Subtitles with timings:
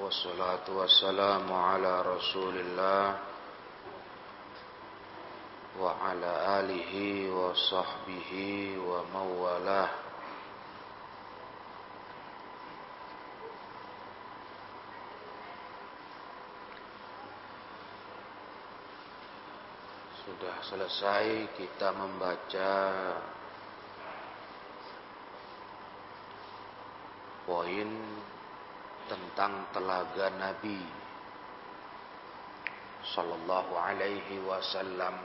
[0.00, 3.18] والصلاة والسلام على رسول الله
[5.80, 6.92] وعلى آله
[7.30, 8.32] وصحبه
[8.78, 9.90] وموالاه
[20.22, 22.70] Sudah selesai kita membaca
[27.42, 28.15] poin
[29.07, 30.79] tentang telaga Nabi
[33.15, 35.15] sallallahu alaihi wasallam.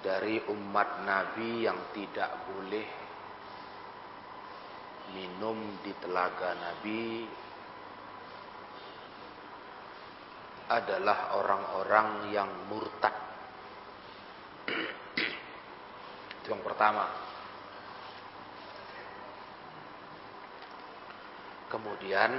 [0.00, 2.88] Dari umat Nabi yang tidak boleh
[5.12, 7.28] minum di telaga Nabi
[10.72, 13.29] adalah orang-orang yang murtad
[16.50, 17.06] yang pertama.
[21.70, 22.34] Kemudian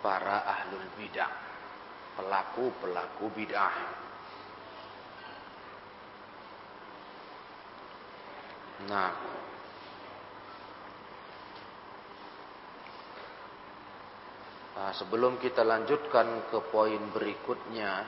[0.00, 1.28] para ahlul bidah,
[2.16, 3.76] pelaku-pelaku bidah.
[8.88, 9.12] Nah,
[14.78, 18.06] Nah, sebelum kita lanjutkan ke poin berikutnya,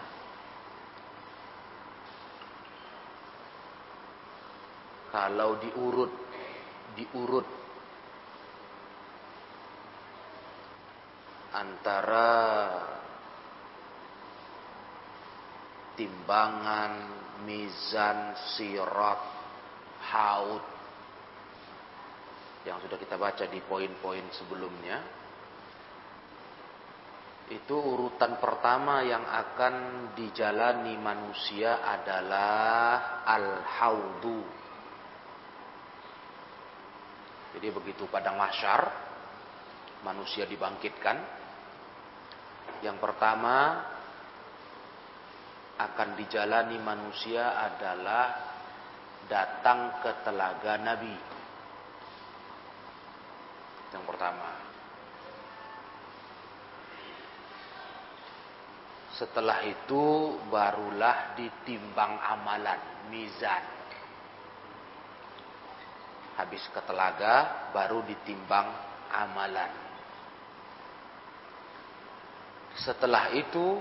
[5.11, 6.31] kalau diurut
[6.95, 7.49] diurut.
[11.51, 12.31] Antara
[15.99, 16.93] timbangan,
[17.43, 19.23] mizan, sirat,
[20.15, 20.65] haud.
[22.63, 24.99] Yang sudah kita baca di poin-poin sebelumnya.
[27.51, 29.75] Itu urutan pertama yang akan
[30.15, 34.60] dijalani manusia adalah al-haudu
[37.57, 39.11] jadi begitu padang mahsyar
[40.07, 41.19] manusia dibangkitkan.
[42.81, 43.85] Yang pertama
[45.81, 48.25] akan dijalani manusia adalah
[49.27, 51.17] datang ke telaga Nabi.
[53.91, 54.51] Yang pertama.
[59.11, 62.81] Setelah itu barulah ditimbang amalan,
[63.13, 63.80] mizan
[66.39, 68.69] habis ke telaga baru ditimbang
[69.11, 69.73] amalan.
[72.79, 73.79] Setelah itu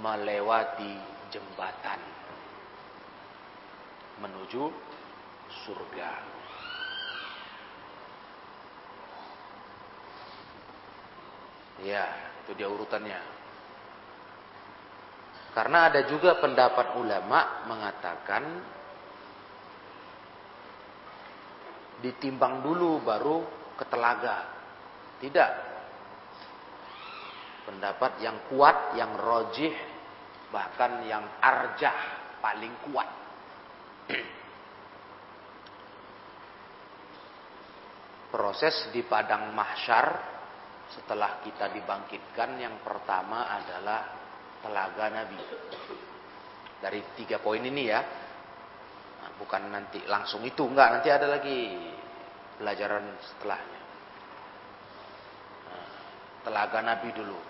[0.00, 0.94] melewati
[1.28, 2.00] jembatan
[4.18, 4.72] menuju
[5.64, 6.10] surga.
[11.86, 12.04] Ya,
[12.42, 13.38] itu dia urutannya.
[15.54, 18.42] Karena ada juga pendapat ulama mengatakan
[22.02, 23.42] ditimbang dulu baru
[23.74, 24.46] ke telaga.
[25.18, 25.50] Tidak.
[27.66, 29.74] Pendapat yang kuat, yang rojih,
[30.48, 31.94] bahkan yang arjah,
[32.40, 33.08] paling kuat.
[38.32, 40.38] Proses di padang mahsyar
[40.88, 44.00] setelah kita dibangkitkan yang pertama adalah
[44.64, 45.36] telaga Nabi.
[46.78, 48.00] Dari tiga poin ini ya,
[49.38, 50.98] bukan nanti langsung itu enggak.
[50.98, 51.58] Nanti ada lagi
[52.58, 53.80] pelajaran setelahnya.
[55.70, 55.86] Nah,
[56.42, 57.40] telaga Nabi dulu.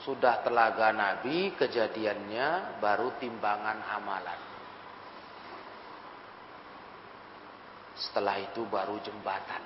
[0.00, 4.40] Sudah telaga Nabi kejadiannya baru timbangan amalan
[8.00, 9.60] setelah itu baru jembatan.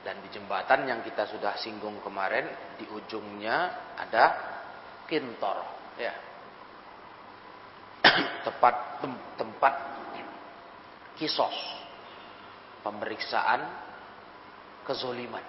[0.00, 2.48] Dan di jembatan yang kita sudah singgung kemarin
[2.80, 3.56] di ujungnya
[4.00, 4.24] ada
[5.10, 5.58] kintor
[5.98, 6.14] ya.
[8.46, 9.74] Tempat tem, tempat
[11.18, 11.58] kisos
[12.86, 13.60] pemeriksaan
[14.86, 15.44] kezoliman.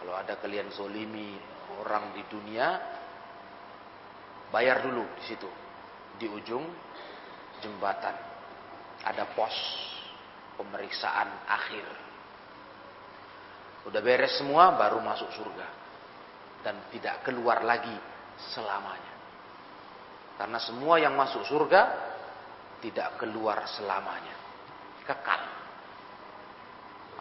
[0.00, 1.38] Kalau ada kalian zolimi
[1.78, 2.66] orang di dunia
[4.50, 5.50] bayar dulu di situ.
[6.16, 6.64] Di ujung
[7.60, 8.16] jembatan.
[9.06, 9.54] Ada pos
[10.58, 11.86] pemeriksaan akhir.
[13.86, 15.85] Udah beres semua baru masuk surga
[16.66, 17.94] dan tidak keluar lagi
[18.50, 19.14] selamanya.
[20.34, 21.82] Karena semua yang masuk surga
[22.82, 24.34] tidak keluar selamanya.
[25.06, 25.42] Kekal.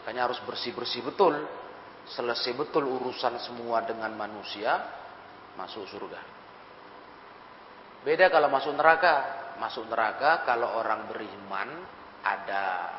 [0.01, 1.37] Makanya harus bersih-bersih betul.
[2.09, 4.81] Selesai betul urusan semua dengan manusia,
[5.53, 6.21] masuk surga.
[8.01, 9.45] Beda kalau masuk neraka.
[9.61, 11.69] Masuk neraka kalau orang beriman
[12.25, 12.91] ada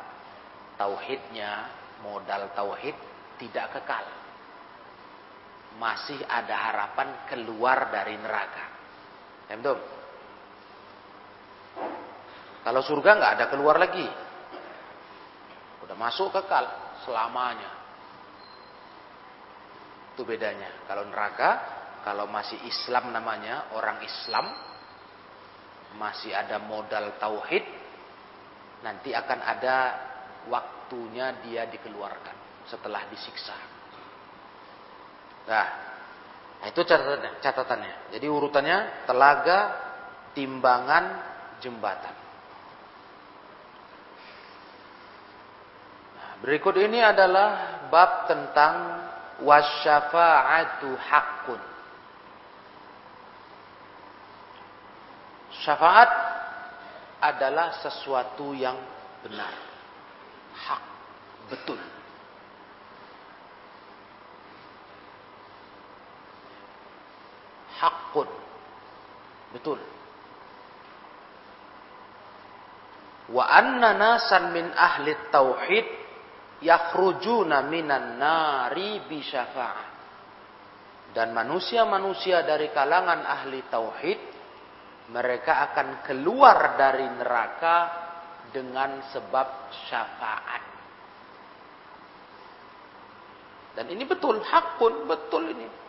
[0.79, 1.69] tauhidnya,
[2.01, 2.95] modal tauhid
[3.37, 4.26] tidak kekal
[5.77, 8.65] masih ada harapan keluar dari neraka.
[9.47, 9.79] Betul?
[12.67, 14.03] Kalau surga nggak ada keluar lagi.
[15.87, 16.65] Udah masuk kekal
[17.07, 17.71] selamanya.
[20.11, 20.83] Itu bedanya.
[20.89, 21.49] Kalau neraka,
[22.03, 24.51] kalau masih Islam namanya, orang Islam,
[25.95, 27.63] masih ada modal tauhid,
[28.83, 29.77] nanti akan ada
[30.51, 33.76] waktunya dia dikeluarkan setelah disiksa.
[35.47, 35.67] Nah,
[36.67, 37.93] itu catatannya, catatannya.
[38.11, 39.59] Jadi urutannya telaga,
[40.35, 41.05] timbangan,
[41.63, 42.15] jembatan.
[46.43, 48.73] Berikut ini adalah bab tentang
[49.41, 51.61] wasyafa'atu haqqun.
[55.65, 56.11] Syafaat
[57.17, 58.77] adalah sesuatu yang
[59.25, 59.49] benar.
[60.53, 60.83] Hak,
[61.49, 61.81] betul.
[67.77, 68.29] Hakun.
[69.53, 69.79] Betul.
[73.27, 75.87] Wa anna nasan min ahli tauhid
[76.63, 79.19] yakhrujuna minan nari bi.
[81.11, 84.19] Dan manusia-manusia dari kalangan ahli tauhid
[85.11, 87.77] mereka akan keluar dari neraka
[88.51, 90.63] dengan sebab syafaat.
[93.77, 95.86] Dan ini betul, hakun, betul ini.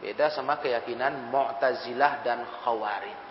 [0.00, 3.28] Beda sama keyakinan Mu'tazilah dan Khawarij.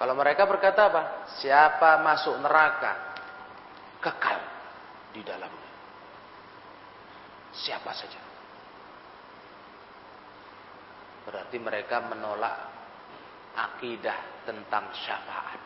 [0.00, 1.02] Kalau mereka berkata apa?
[1.44, 3.12] Siapa masuk neraka
[4.00, 4.40] kekal
[5.12, 5.70] di dalamnya.
[7.52, 8.22] Siapa saja.
[11.28, 12.56] Berarti mereka menolak
[13.52, 15.60] akidah tentang syafaat.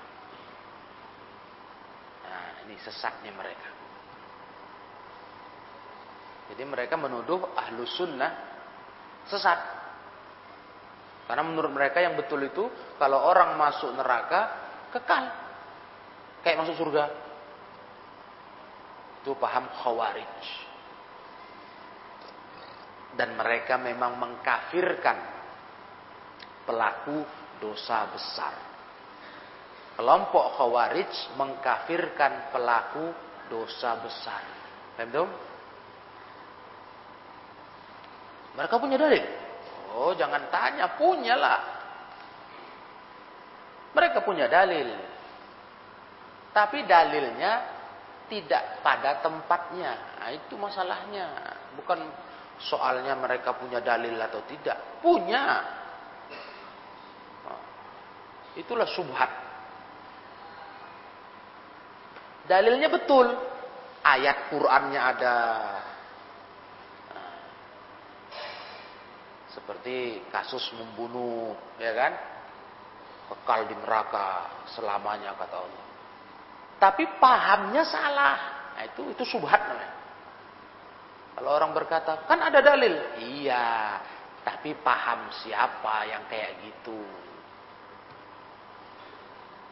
[2.27, 3.84] Nah, ini sesatnya mereka.
[6.52, 8.32] Jadi mereka menuduh ahlu sunnah
[9.29, 9.61] sesat.
[11.25, 12.69] Karena menurut mereka yang betul itu
[13.00, 14.52] kalau orang masuk neraka
[14.93, 15.25] kekal.
[16.44, 17.05] Kayak masuk surga.
[19.25, 20.37] Itu paham khawarij.
[23.17, 25.19] Dan mereka memang mengkafirkan
[26.69, 27.25] pelaku
[27.56, 28.55] dosa besar.
[29.96, 33.14] Kelompok khawarij mengkafirkan pelaku
[33.49, 34.43] dosa besar.
[34.99, 35.54] Paham
[38.55, 39.25] Mereka punya dalil.
[39.95, 41.61] Oh, jangan tanya, punyalah.
[43.95, 44.91] Mereka punya dalil.
[46.51, 47.53] Tapi dalilnya
[48.27, 50.19] tidak pada tempatnya.
[50.19, 51.27] Nah, itu masalahnya.
[51.79, 51.99] Bukan
[52.59, 55.03] soalnya mereka punya dalil atau tidak.
[55.03, 55.43] Punya.
[57.47, 57.62] Nah,
[58.59, 59.31] itulah subhat.
[62.51, 63.31] Dalilnya betul.
[64.05, 65.35] Ayat Qur'annya ada.
[69.55, 72.12] Seperti kasus membunuh, ya kan?
[73.31, 75.85] Kekal di neraka selamanya kata Allah.
[76.83, 78.37] Tapi pahamnya salah.
[78.75, 79.95] Nah, itu itu subhat namanya.
[81.39, 82.95] Kalau orang berkata, kan ada dalil.
[83.23, 83.99] Iya,
[84.43, 87.01] tapi paham siapa yang kayak gitu.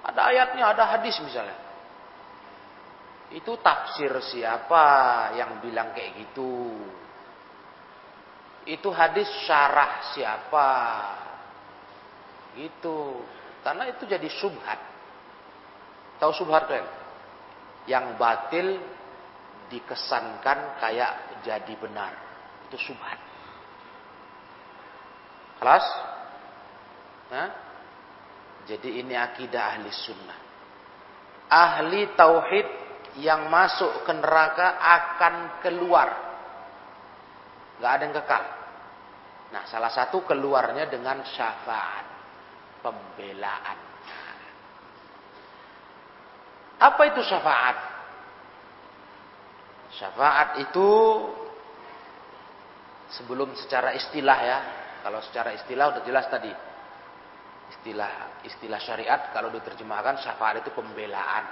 [0.03, 1.59] Ada ayatnya, ada hadis misalnya.
[3.31, 4.85] Itu tafsir siapa
[5.39, 6.75] yang bilang kayak gitu.
[8.63, 10.71] Itu hadis syarah siapa?
[12.55, 13.19] Gitu.
[13.63, 14.79] Karena itu jadi subhat.
[16.23, 16.87] Tahu subhat kan?
[17.91, 18.67] Yang batil
[19.71, 22.13] dikesankan kayak jadi benar.
[22.71, 23.19] Itu subhat.
[25.59, 25.87] Kelas?
[27.33, 27.49] Nah,
[28.67, 30.39] jadi ini akidah ahli sunnah.
[31.51, 32.69] Ahli tauhid
[33.21, 36.32] yang masuk ke neraka akan keluar
[37.83, 38.45] nggak ada yang kekal.
[39.51, 42.07] Nah, salah satu keluarnya dengan syafaat,
[42.79, 43.79] pembelaan.
[46.79, 47.77] Apa itu syafaat?
[49.99, 50.91] Syafaat itu
[53.19, 54.59] sebelum secara istilah ya.
[55.03, 56.55] Kalau secara istilah udah jelas tadi.
[57.75, 61.45] Istilah istilah syariat kalau diterjemahkan syafaat itu pembelaan.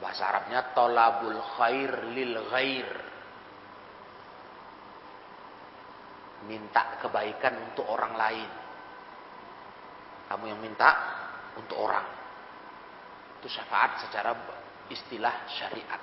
[0.00, 3.09] Bahasa Arabnya tolabul khair lil ghair.
[6.50, 8.50] Minta kebaikan untuk orang lain.
[10.26, 10.90] Kamu yang minta
[11.54, 12.06] untuk orang.
[13.38, 14.34] Itu syafaat secara
[14.90, 16.02] istilah syariat.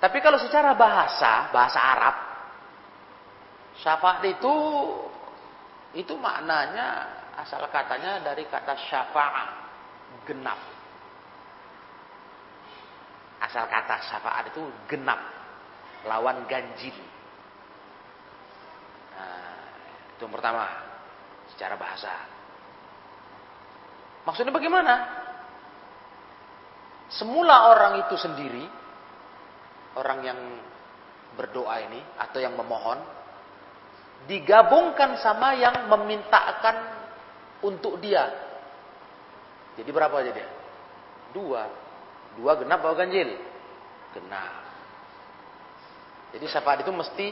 [0.00, 2.16] Tapi kalau secara bahasa, bahasa Arab,
[3.84, 4.54] syafaat itu
[5.96, 9.48] itu maknanya asal katanya dari kata syafaat
[10.24, 10.60] genap.
[13.38, 15.18] Asal kata syafaat itu genap.
[16.06, 16.94] Lawan ganjil.
[20.16, 20.66] Itu yang pertama.
[21.54, 22.12] Secara bahasa.
[24.26, 24.94] Maksudnya bagaimana?
[27.08, 28.64] Semula orang itu sendiri.
[29.96, 30.38] Orang yang
[31.38, 32.00] berdoa ini.
[32.20, 32.98] Atau yang memohon.
[34.26, 36.76] Digabungkan sama yang memintakan
[37.62, 38.28] untuk dia.
[39.78, 40.48] Jadi berapa aja dia?
[41.30, 41.62] Dua.
[42.34, 43.38] Dua genap atau ganjil?
[44.14, 44.54] Genap.
[46.34, 47.26] Jadi syafaat itu mesti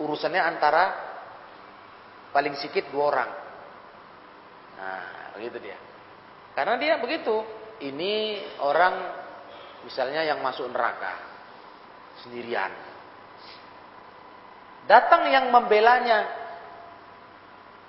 [0.00, 0.84] urusannya antara
[2.32, 3.30] paling sedikit dua orang.
[4.80, 5.78] Nah, begitu dia.
[6.56, 7.36] Karena dia begitu.
[7.80, 8.94] Ini orang
[9.84, 11.16] misalnya yang masuk neraka
[12.24, 12.72] sendirian.
[14.84, 16.18] Datang yang membelanya.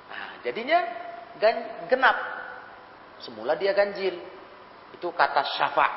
[0.08, 0.80] Nah, jadinya
[1.88, 2.18] genap.
[3.24, 4.16] Semula dia ganjil.
[4.96, 5.92] Itu kata syafa'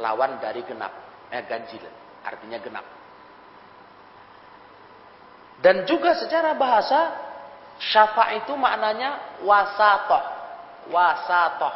[0.00, 0.92] lawan dari genap.
[1.28, 1.84] Eh, ganjil.
[2.24, 2.86] Artinya genap.
[5.58, 7.14] Dan juga secara bahasa
[7.82, 10.24] syafa' itu maknanya wasatoh.
[10.94, 11.74] Wasatoh.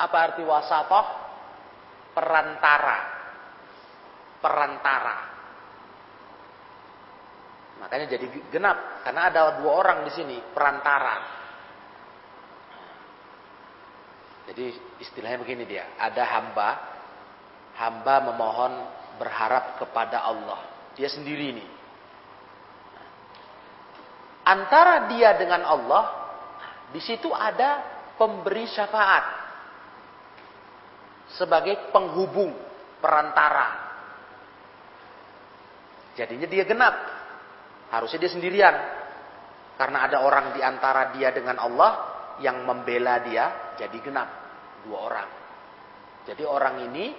[0.00, 1.06] Apa arti wasatoh?
[2.16, 2.98] Perantara.
[4.40, 5.16] Perantara.
[7.76, 11.36] Makanya jadi genap karena ada dua orang di sini perantara.
[14.46, 14.72] Jadi
[15.02, 16.68] istilahnya begini dia, ada hamba,
[17.76, 18.72] hamba memohon
[19.18, 20.75] berharap kepada Allah.
[20.96, 21.64] Dia sendiri ini.
[24.46, 26.04] Antara dia dengan Allah,
[26.90, 27.82] di situ ada
[28.16, 29.24] pemberi syafaat
[31.36, 32.54] sebagai penghubung
[33.02, 33.84] perantara.
[36.16, 36.94] Jadinya dia genap.
[37.92, 38.74] Harusnya dia sendirian.
[39.76, 41.92] Karena ada orang di antara dia dengan Allah
[42.40, 44.28] yang membela dia, jadi genap
[44.88, 45.28] dua orang.
[46.24, 47.12] Jadi orang ini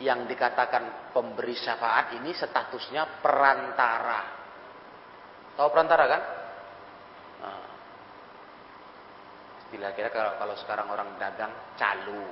[0.00, 4.22] yang dikatakan pemberi syafaat ini statusnya perantara.
[5.58, 6.22] Tahu perantara kan?
[7.44, 7.70] Nah.
[9.92, 12.24] kira kalau, kalau sekarang orang dagang calo.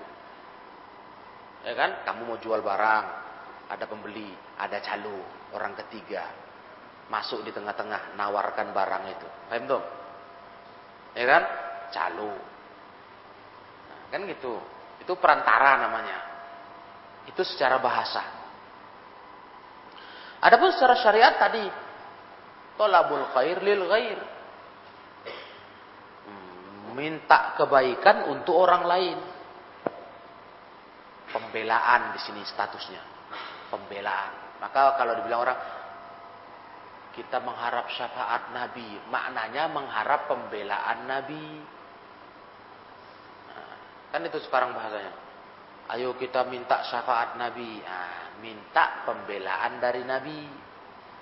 [1.68, 2.00] Ya kan?
[2.08, 3.04] Kamu mau jual barang,
[3.68, 5.20] ada pembeli, ada calo,
[5.52, 6.40] orang ketiga
[7.10, 9.28] masuk di tengah-tengah nawarkan barang itu.
[9.50, 9.82] Paham tuh?
[11.18, 11.42] Ya kan?
[11.90, 12.32] Calo.
[14.14, 14.62] Kan gitu.
[15.02, 16.29] Itu perantara namanya.
[17.28, 18.22] Itu secara bahasa.
[20.40, 21.64] Adapun secara syariat tadi
[22.80, 24.18] tolabul khair lil ghair.
[26.24, 29.18] Hmm, minta kebaikan untuk orang lain.
[31.30, 33.02] Pembelaan di sini statusnya.
[33.68, 34.58] Pembelaan.
[34.64, 35.58] Maka kalau dibilang orang
[37.14, 41.46] kita mengharap syafaat Nabi, maknanya mengharap pembelaan Nabi.
[44.10, 45.29] Kan itu sekarang bahasanya.
[45.88, 47.80] Ayo kita minta syafaat Nabi.
[47.80, 50.40] Nah, minta pembelaan dari Nabi.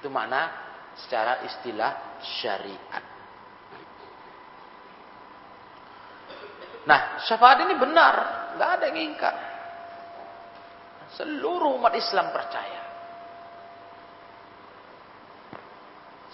[0.01, 0.51] Itu makna
[0.99, 3.05] secara istilah syariat.
[6.89, 8.15] Nah, syafaat ini benar.
[8.59, 9.37] Nggak ada yang ingkar.
[11.15, 12.83] Seluruh umat Islam percaya.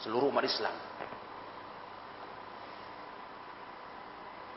[0.01, 0.95] Seluruh umat Islam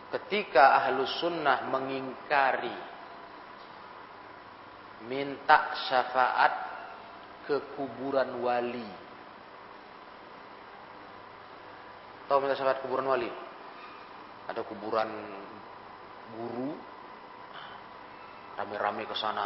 [0.08, 2.74] ketika ahlus sunnah mengingkari
[5.06, 6.54] minta syafaat
[7.46, 8.90] ke kuburan wali.
[12.26, 13.30] Tahu minta syafaat kuburan wali?
[14.50, 15.12] Ada kuburan
[16.34, 16.72] guru,
[18.58, 19.46] rame-rame ke sana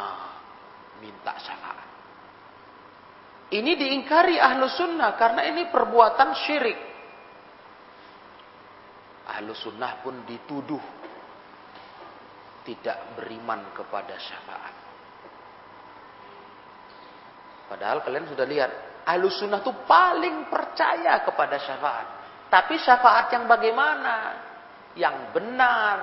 [1.03, 1.89] minta syafaat.
[3.51, 6.91] Ini diingkari ahlu sunnah karena ini perbuatan syirik
[9.31, 10.83] ahlu sunnah pun dituduh
[12.67, 14.75] tidak beriman kepada syafaat.
[17.71, 18.71] Padahal kalian sudah lihat,
[19.07, 22.07] ahlu sunnah itu paling percaya kepada syafaat.
[22.51, 24.15] Tapi syafaat yang bagaimana?
[24.99, 25.97] Yang benar.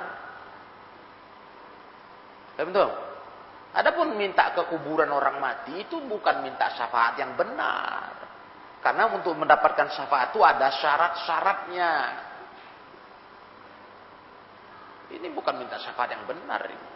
[2.57, 2.89] Betul?
[3.77, 8.17] Adapun minta ke kuburan orang mati itu bukan minta syafaat yang benar.
[8.81, 11.93] Karena untuk mendapatkan syafaat itu ada syarat-syaratnya.
[15.21, 16.89] Ini bukan minta syafaat yang benar ini.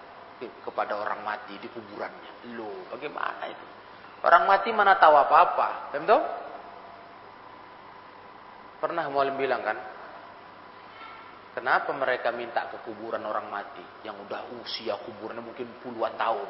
[0.64, 2.56] Kepada orang mati di kuburannya.
[2.56, 3.81] Loh, bagaimana itu?
[4.22, 5.92] Orang mati mana tahu apa-apa.
[5.94, 6.22] Betul?
[8.78, 9.78] Pernah mualim bilang kan?
[11.52, 16.48] Kenapa mereka minta ke kuburan orang mati yang udah usia kuburannya mungkin puluhan tahun?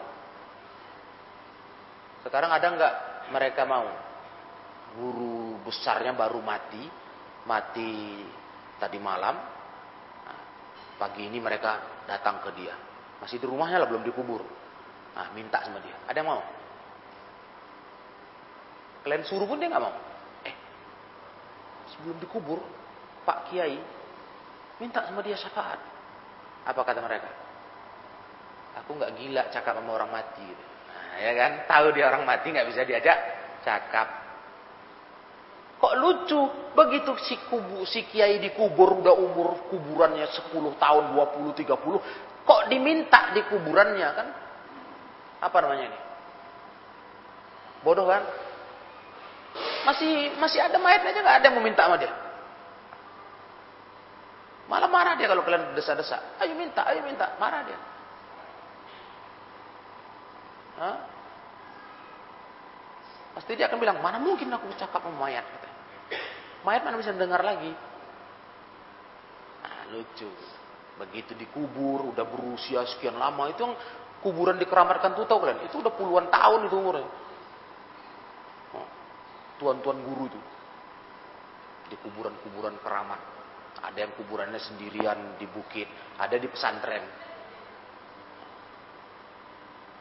[2.23, 2.95] Sekarang ada nggak
[3.35, 3.89] mereka mau?
[4.95, 6.85] Guru besarnya baru mati,
[7.49, 8.23] mati
[8.79, 9.35] tadi malam,
[11.03, 12.79] Pagi ini mereka datang ke dia.
[13.19, 14.39] Masih di rumahnya lah belum dikubur.
[15.19, 15.99] Nah, minta sama dia.
[16.07, 16.43] Ada yang mau?
[19.03, 19.95] Kalian suruh pun dia nggak mau.
[20.47, 20.55] Eh,
[21.95, 22.63] sebelum dikubur,
[23.27, 23.79] Pak Kiai
[24.79, 25.79] minta sama dia syafaat.
[26.67, 27.31] Apa kata mereka?
[28.83, 30.47] Aku nggak gila cakap sama orang mati.
[30.47, 31.53] Nah, ya kan?
[31.67, 33.19] Tahu dia orang mati nggak bisa diajak
[33.67, 34.09] cakap.
[35.83, 36.41] Kok lucu?
[36.73, 43.35] Begitu si kubu si kiai dikubur udah umur kuburannya 10 tahun, 20, 30, kok diminta
[43.35, 44.29] di kuburannya kan?
[45.43, 46.01] Apa namanya ini?
[47.83, 48.23] Bodoh kan?
[49.83, 52.13] Masih masih ada mayatnya aja nggak ada yang meminta sama dia.
[54.71, 56.39] Malah marah dia kalau kalian desa-desa.
[56.41, 57.35] Ayo minta, ayo minta.
[57.37, 57.79] Marah dia.
[60.81, 60.97] Hah?
[63.37, 65.45] Pasti dia akan bilang, mana mungkin aku cakap sama mayat.
[66.63, 67.73] Mayat mana bisa dengar lagi.
[69.61, 70.31] Nah, lucu.
[71.01, 73.51] Begitu dikubur, udah berusia sekian lama.
[73.51, 73.75] Itu yang
[74.21, 75.67] kuburan di Keramat tuh tahu kalian?
[75.67, 77.09] Itu udah puluhan tahun itu umurnya.
[79.63, 80.41] Tuan-tuan guru itu.
[81.87, 83.21] Di kuburan-kuburan keramat.
[83.79, 85.87] Ada yang kuburannya sendirian di bukit.
[86.19, 87.07] Ada di pesantren.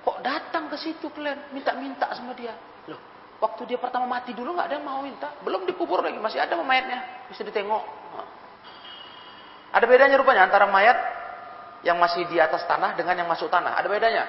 [0.01, 1.53] Kok datang ke situ kalian?
[1.53, 2.57] Minta-minta sama dia.
[2.89, 2.97] Loh,
[3.37, 5.29] waktu dia pertama mati dulu nggak ada yang mau minta.
[5.45, 7.29] Belum dikubur lagi, masih ada mayatnya.
[7.29, 7.85] Bisa ditengok.
[9.71, 10.97] Ada bedanya rupanya antara mayat
[11.85, 13.77] yang masih di atas tanah dengan yang masuk tanah.
[13.77, 14.25] Ada bedanya.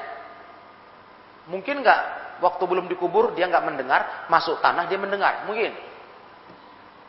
[1.48, 2.00] Mungkin nggak
[2.40, 5.44] waktu belum dikubur dia nggak mendengar, masuk tanah dia mendengar.
[5.44, 5.72] Mungkin.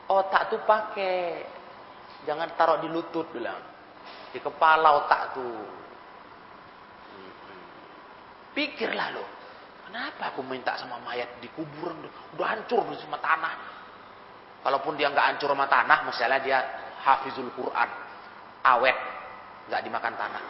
[0.10, 1.46] Otak tuh pakai.
[2.28, 3.60] Jangan taruh di lutut bilang.
[4.36, 5.64] Di kepala otak tuh.
[8.54, 9.26] Pikirlah lo.
[9.88, 12.02] Kenapa aku minta sama mayat di kuburan
[12.34, 13.54] udah hancur sama tanah.
[14.66, 16.60] Kalaupun dia nggak hancur sama tanah, misalnya dia
[17.04, 17.90] hafizul Quran,
[18.64, 18.96] awet,
[19.68, 20.44] nggak dimakan tanah.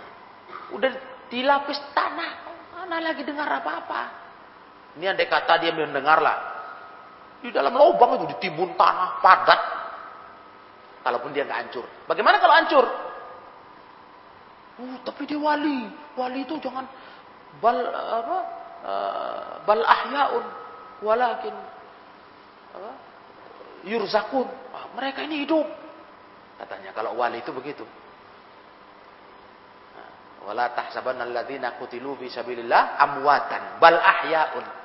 [0.70, 0.92] Udah
[1.34, 2.32] dilapis tanah,
[2.78, 4.23] mana lagi dengar apa-apa?
[4.94, 6.38] Ini andai kata dia mendengar lah.
[7.42, 9.62] Di dalam lubang itu ditimbun tanah padat.
[11.04, 11.86] Kalaupun dia nggak hancur.
[12.08, 12.86] Bagaimana kalau hancur?
[14.80, 15.92] Uh, tapi dia wali.
[16.16, 16.88] Wali itu jangan
[17.60, 18.38] bal apa?
[18.84, 20.46] Uh, bal ahyaun
[21.04, 21.56] walakin
[22.72, 22.92] apa?
[23.84, 24.48] yurzakun.
[24.48, 25.68] Wah, mereka ini hidup.
[26.62, 27.84] Katanya kalau wali itu begitu.
[30.44, 34.83] Wala tahsabanna alladziina qutilu fi sabilillah amwatan bal ahyaun.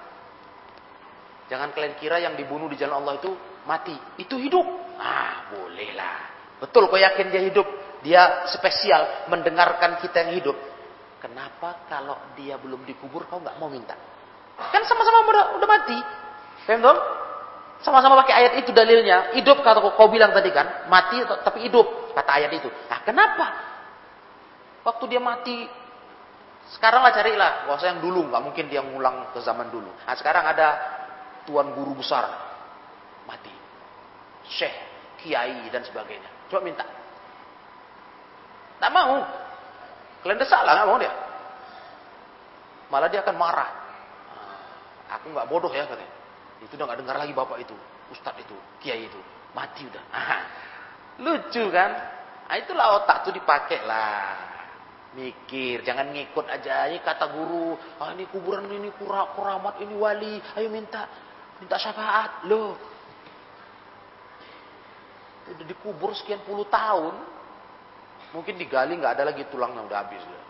[1.48, 3.32] Jangan kalian kira yang dibunuh di jalan Allah itu
[3.64, 4.64] mati, itu hidup.
[5.00, 6.16] Ah, bolehlah.
[6.60, 7.66] Betul kau yakin dia hidup,
[8.04, 10.56] dia spesial mendengarkan kita yang hidup.
[11.18, 13.96] Kenapa kalau dia belum dikubur kau nggak mau minta?
[14.58, 15.98] Kan sama-sama udah, udah mati.
[16.66, 16.98] Paham dong?
[17.80, 19.32] Sama-sama pakai ayat itu dalilnya.
[19.38, 22.68] Hidup kata kau, bilang tadi kan, mati tapi hidup kata ayat itu.
[22.90, 23.68] Nah, kenapa
[24.88, 25.68] Waktu dia mati,
[26.72, 27.68] sekarang lah carilah.
[27.68, 29.92] Bahasa yang dulu, nggak mungkin dia ngulang ke zaman dulu.
[30.08, 30.68] Nah sekarang ada
[31.48, 32.28] tuan guru besar
[33.24, 33.52] mati,
[34.52, 34.76] syekh,
[35.24, 36.52] kiai dan sebagainya.
[36.52, 36.84] Coba minta.
[38.76, 39.24] Tak mau.
[40.20, 41.12] Kalian desak lah, nggak mau dia.
[42.92, 43.70] Malah dia akan marah.
[45.08, 46.12] Nah, aku nggak bodoh ya katanya.
[46.60, 47.76] Itu udah nggak dengar lagi bapak itu,
[48.12, 49.20] ustadz itu, kiai itu,
[49.56, 50.04] mati udah.
[50.12, 50.38] Aha.
[51.22, 51.90] Lucu kan?
[52.48, 54.48] Nah, itulah otak tuh dipakai lah.
[55.16, 56.88] Mikir, jangan ngikut aja.
[56.88, 60.36] Ini kata guru, ah ini kuburan ini kura, kuramat, ini wali.
[60.56, 61.08] Ayo minta,
[61.62, 62.46] minta syafaat.
[62.46, 62.74] Loh,
[65.48, 67.14] udah dikubur sekian puluh tahun.
[68.34, 70.22] Mungkin digali nggak ada lagi tulangnya udah habis.
[70.22, 70.44] Loh.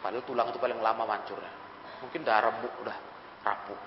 [0.00, 1.52] Padahal tulang itu paling lama mancurnya.
[2.00, 2.96] Mungkin udah remuk, udah
[3.44, 3.80] rapuh.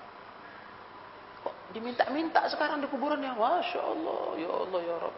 [1.42, 3.34] Kok diminta-minta sekarang di kuburannya?
[3.34, 5.16] Masya Allah, ya Allah, ya Rabb.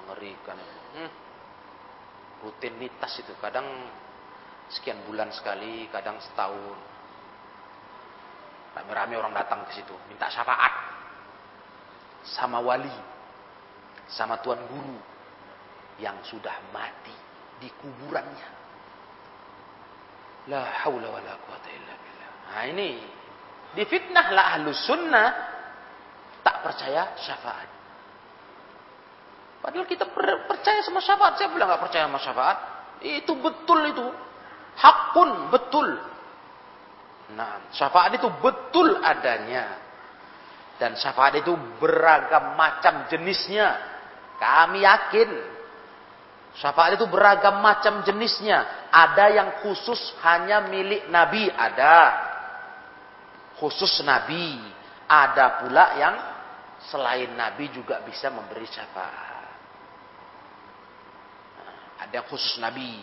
[0.00, 0.56] Mengerikan.
[0.96, 1.26] Hmm
[2.44, 3.64] rutinitas itu kadang
[4.68, 6.76] sekian bulan sekali kadang setahun
[8.76, 10.72] rame-rame orang datang ke situ minta syafaat
[12.28, 12.92] sama wali
[14.12, 15.00] sama tuan guru
[15.96, 17.14] yang sudah mati
[17.56, 18.48] di kuburannya
[20.52, 22.88] la haula wala quwata illa billah nah ini
[23.72, 25.28] difitnah lah ahlus sunnah
[26.44, 27.76] tak percaya syafaat
[29.66, 30.06] Padahal kita
[30.46, 31.42] percaya sama syafaat.
[31.42, 32.58] Saya bilang nggak percaya sama syafaat.
[33.02, 34.06] Itu betul itu.
[34.78, 35.98] Hakun betul.
[37.34, 39.82] Nah, syafaat itu betul adanya.
[40.76, 43.74] Dan syafaat itu beragam macam jenisnya.
[44.38, 45.30] Kami yakin.
[46.60, 48.88] Syafaat itu beragam macam jenisnya.
[48.92, 51.50] Ada yang khusus hanya milik Nabi.
[51.50, 51.98] Ada.
[53.58, 54.60] Khusus Nabi.
[55.08, 56.14] Ada pula yang
[56.92, 59.48] selain Nabi juga bisa memberi syafaat.
[62.06, 63.00] Ada khusus Nabi.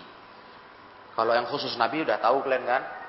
[1.14, 3.03] Kalau yang khusus Nabi udah tahu kalian kan?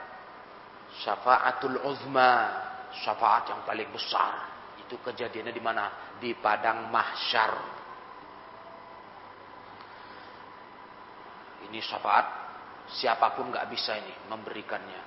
[1.03, 2.31] Syafaatul uzma,
[3.03, 4.53] syafaat yang paling besar.
[4.79, 5.85] Itu kejadiannya di mana?
[6.23, 7.53] Di padang mahsyar.
[11.67, 12.27] Ini syafaat
[12.95, 15.03] siapa pun nggak bisa ini memberikannya.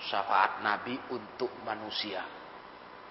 [0.00, 2.24] Syafaat Nabi untuk manusia.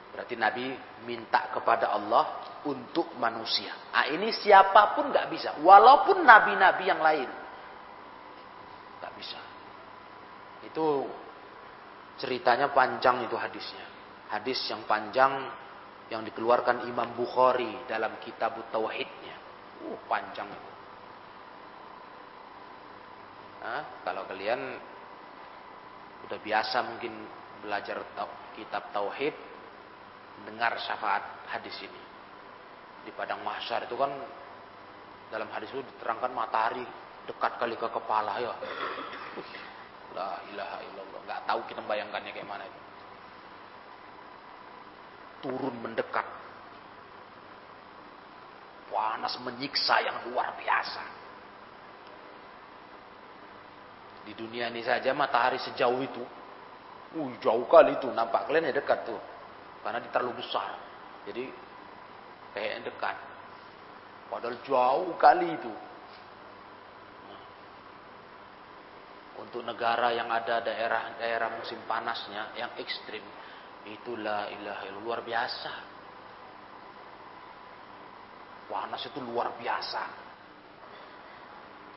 [0.10, 0.74] Berarti Nabi
[1.06, 3.72] minta kepada Allah untuk manusia.
[3.94, 7.30] Nah, ini siapa pun nggak bisa, walaupun nabi-nabi yang lain
[9.00, 9.40] nggak bisa.
[10.70, 11.10] Itu
[12.20, 13.86] ceritanya panjang itu hadisnya.
[14.30, 15.50] Hadis yang panjang
[16.10, 19.38] yang dikeluarkan Imam Bukhari dalam kitab Tauhidnya.
[19.86, 20.72] Uh, panjang itu.
[23.60, 24.60] Nah, kalau kalian
[26.28, 27.14] udah biasa mungkin
[27.60, 28.00] belajar
[28.56, 29.36] kitab Tauhid,
[30.48, 32.02] dengar syafaat hadis ini
[33.04, 34.12] di padang mahsyar itu kan
[35.32, 36.84] dalam hadis itu diterangkan matahari
[37.28, 38.54] dekat kali ke kepala ya.
[40.20, 41.20] La ilaha illallah.
[41.24, 42.82] Nggak tahu kita bayangkannya kayak mana itu.
[45.48, 46.28] Turun mendekat.
[48.92, 51.04] Panas menyiksa yang luar biasa.
[54.28, 56.24] Di dunia ini saja matahari sejauh itu.
[57.16, 58.12] Uh, jauh kali itu.
[58.12, 59.18] Nampak kalian ya dekat tuh.
[59.80, 60.76] Karena terlalu besar.
[61.24, 61.48] Jadi
[62.52, 63.16] kayak dekat.
[64.28, 65.72] Padahal jauh kali itu.
[69.40, 73.24] Untuk negara yang ada daerah-daerah musim panasnya yang ekstrim,
[73.88, 75.72] itulah ilaha luar biasa.
[78.70, 80.04] Panas itu luar biasa.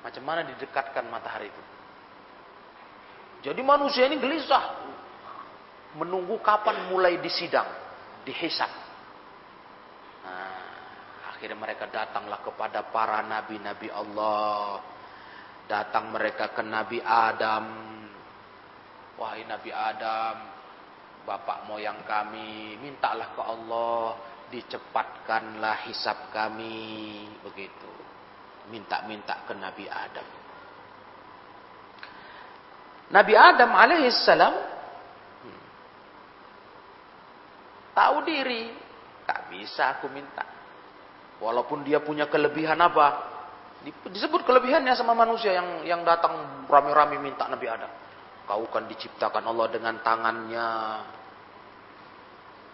[0.02, 1.62] Macam mana didekatkan matahari itu?
[3.42, 4.80] Jadi manusia ini gelisah.
[5.98, 7.68] Menunggu kapan mulai disidang,
[8.24, 8.70] dihisap.
[10.24, 14.91] Nah, akhirnya mereka datanglah kepada para nabi-nabi Allah.
[15.72, 17.64] Datang mereka ke Nabi Adam.
[19.16, 20.36] Wahai Nabi Adam,
[21.24, 24.20] bapak moyang kami, mintalah ke Allah,
[24.52, 27.24] dicepatkanlah hisap kami.
[27.40, 27.88] Begitu.
[28.68, 30.28] Minta-minta ke Nabi Adam.
[33.08, 34.54] Nabi Adam alaihissalam
[37.96, 38.76] tahu diri,
[39.24, 40.44] tak bisa aku minta.
[41.40, 43.31] Walaupun dia punya kelebihan apa?
[43.82, 47.90] Disebut kelebihannya sama manusia yang yang datang rame-rame minta Nabi Adam.
[48.46, 50.70] Kau kan diciptakan Allah dengan tangannya.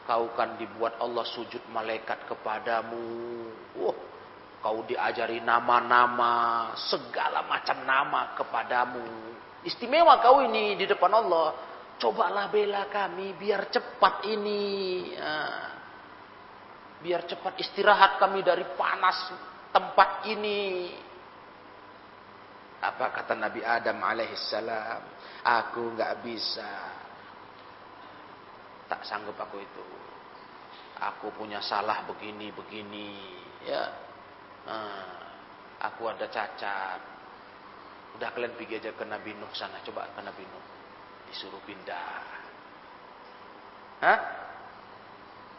[0.05, 3.09] Kau kan dibuat Allah sujud malaikat kepadamu.
[3.81, 3.97] Wah,
[4.61, 9.05] kau diajari nama-nama, segala macam nama kepadamu.
[9.65, 11.49] Istimewa kau ini di depan Allah.
[11.99, 14.63] Cobalah bela kami biar cepat ini.
[15.19, 15.79] Nah,
[17.01, 19.19] biar cepat istirahat kami dari panas
[19.73, 20.93] tempat ini.
[22.79, 25.03] Apa kata Nabi Adam alaihissalam?
[25.43, 26.73] Aku nggak bisa.
[28.87, 29.87] Tak sanggup aku itu.
[30.99, 33.39] Aku punya salah begini begini.
[33.67, 33.85] Ya,
[34.67, 35.11] nah,
[35.83, 37.01] aku ada cacat.
[38.19, 39.83] Udah kalian pergi aja ke Nabi Nuh sana.
[39.83, 40.67] Coba ke Nabi Nuh.
[41.29, 42.23] Disuruh pindah.
[44.03, 44.48] Hah?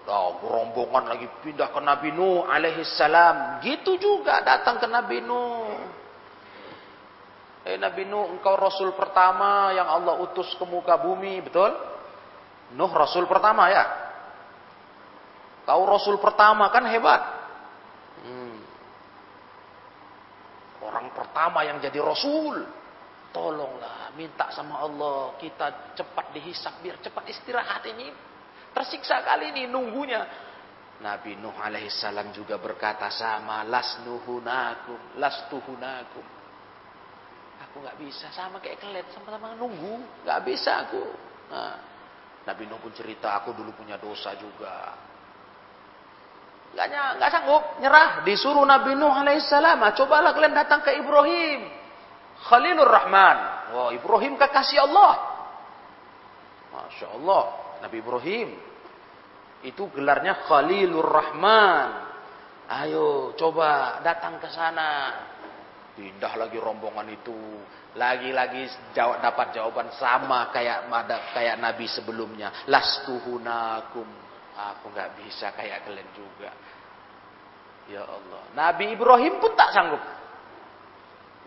[0.03, 3.59] Udah rombongan lagi pindah ke Nabi Nuh alaihi salam.
[3.62, 5.75] Gitu juga datang ke Nabi Nuh.
[7.67, 11.75] Eh Nabi Nuh, engkau rasul pertama yang Allah utus ke muka bumi, betul?
[12.73, 13.85] Nuh rasul pertama ya.
[15.69, 17.21] Kau rasul pertama kan hebat.
[18.25, 18.57] Hmm.
[20.81, 22.65] Orang pertama yang jadi rasul.
[23.29, 28.09] Tolonglah, minta sama Allah kita cepat dihisap biar cepat istirahat ini
[28.73, 30.21] Tersiksa kali ini nunggunya.
[30.99, 34.03] Nabi Nuh alaihissalam juga berkata sama, las
[35.47, 36.27] tuhunakum.
[37.69, 41.03] Aku nggak bisa sama kayak kalian sama-sama nunggu, nggak bisa aku.
[41.51, 41.75] Nah,
[42.43, 44.95] Nabi Nuh pun cerita, aku dulu punya dosa juga.
[46.75, 48.21] Nggak, nggak sanggup, nyerah.
[48.27, 51.79] Disuruh Nabi Nuh alaihissalam, ah, cobalah kalian datang ke Ibrahim.
[52.39, 53.38] Khalilur Rahman.
[53.75, 55.13] Wah, Ibrahim kekasih Allah.
[56.71, 57.43] Masya Allah.
[57.84, 58.50] Nabi Ibrahim.
[59.63, 61.89] Itu gelarnya Khalilur Rahman.
[62.70, 65.15] Ayo coba datang ke sana.
[65.98, 67.36] Pindah lagi rombongan itu.
[67.98, 70.88] Lagi-lagi jawab, dapat jawaban sama kayak
[71.34, 72.63] kayak Nabi sebelumnya.
[72.70, 74.08] Lastuhunakum.
[74.60, 76.52] Aku nggak bisa kayak kalian juga.
[77.89, 78.42] Ya Allah.
[78.54, 80.04] Nabi Ibrahim pun tak sanggup.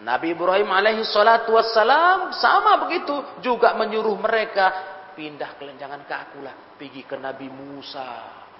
[0.02, 6.38] Nabi Ibrahim alaihi salatu wassalam sama begitu juga menyuruh mereka pindah kalian jangan ke aku
[6.44, 8.08] lah pergi ke Nabi Musa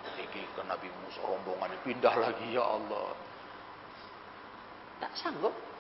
[0.03, 3.13] pergi ke Nabi Musa rombongannya pindah lagi ya Allah
[5.03, 5.73] tak sanggup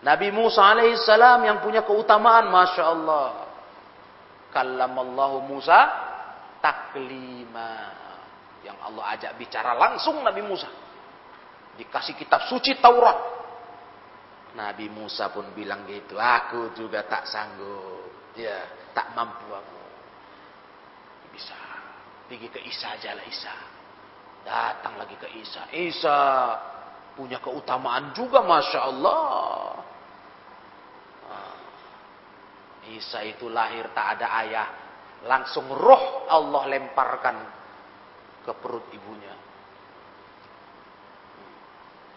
[0.00, 3.52] Nabi Musa alaihissalam yang punya keutamaan, masya Allah.
[4.50, 5.78] Kallamallahu Musa
[6.64, 8.00] taklima.
[8.64, 10.68] Yang Allah ajak bicara langsung Nabi Musa.
[11.76, 13.40] Dikasih kitab suci Taurat.
[14.56, 16.16] Nabi Musa pun bilang gitu.
[16.16, 17.99] Aku juga tak sanggup.
[18.38, 18.58] Ya,
[18.94, 19.80] tak mampu aku.
[21.34, 21.58] Bisa.
[22.30, 23.54] Pergi ke Isa aja lah Isa.
[24.46, 25.66] Datang lagi ke Isa.
[25.74, 26.18] Isa
[27.18, 29.70] punya keutamaan juga Masya Allah.
[32.90, 34.68] Isa itu lahir tak ada ayah.
[35.28, 37.36] Langsung roh Allah lemparkan
[38.46, 39.34] ke perut ibunya.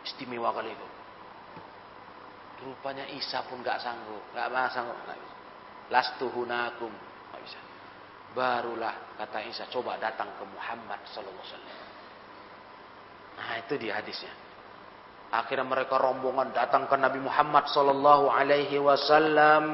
[0.08, 0.88] Istimewa kali itu.
[2.64, 4.24] Rupanya Isa pun gak sanggup.
[4.32, 4.96] Gak sanggup.
[5.04, 5.33] Gak.
[5.94, 6.90] Lastuhunakum.
[7.38, 7.62] Bisa.
[8.34, 9.70] Barulah kata Isa.
[9.70, 11.80] Coba datang ke Muhammad Sallallahu Alaihi Wasallam.
[13.38, 14.34] Nah itu dia hadisnya.
[15.34, 19.66] Akhirnya mereka rombongan datang ke Nabi Muhammad Sallallahu Alaihi Wasallam.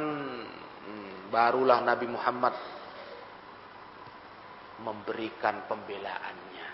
[1.30, 2.56] Barulah Nabi Muhammad
[4.82, 6.68] memberikan pembelaannya.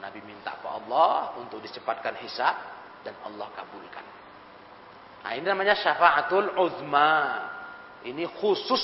[0.00, 2.56] Nabi minta ke Allah untuk dicepatkan hisab
[3.04, 4.19] dan Allah kabulkan.
[5.20, 7.12] Nah ini namanya syafaatul uzma.
[8.00, 8.80] Ini khusus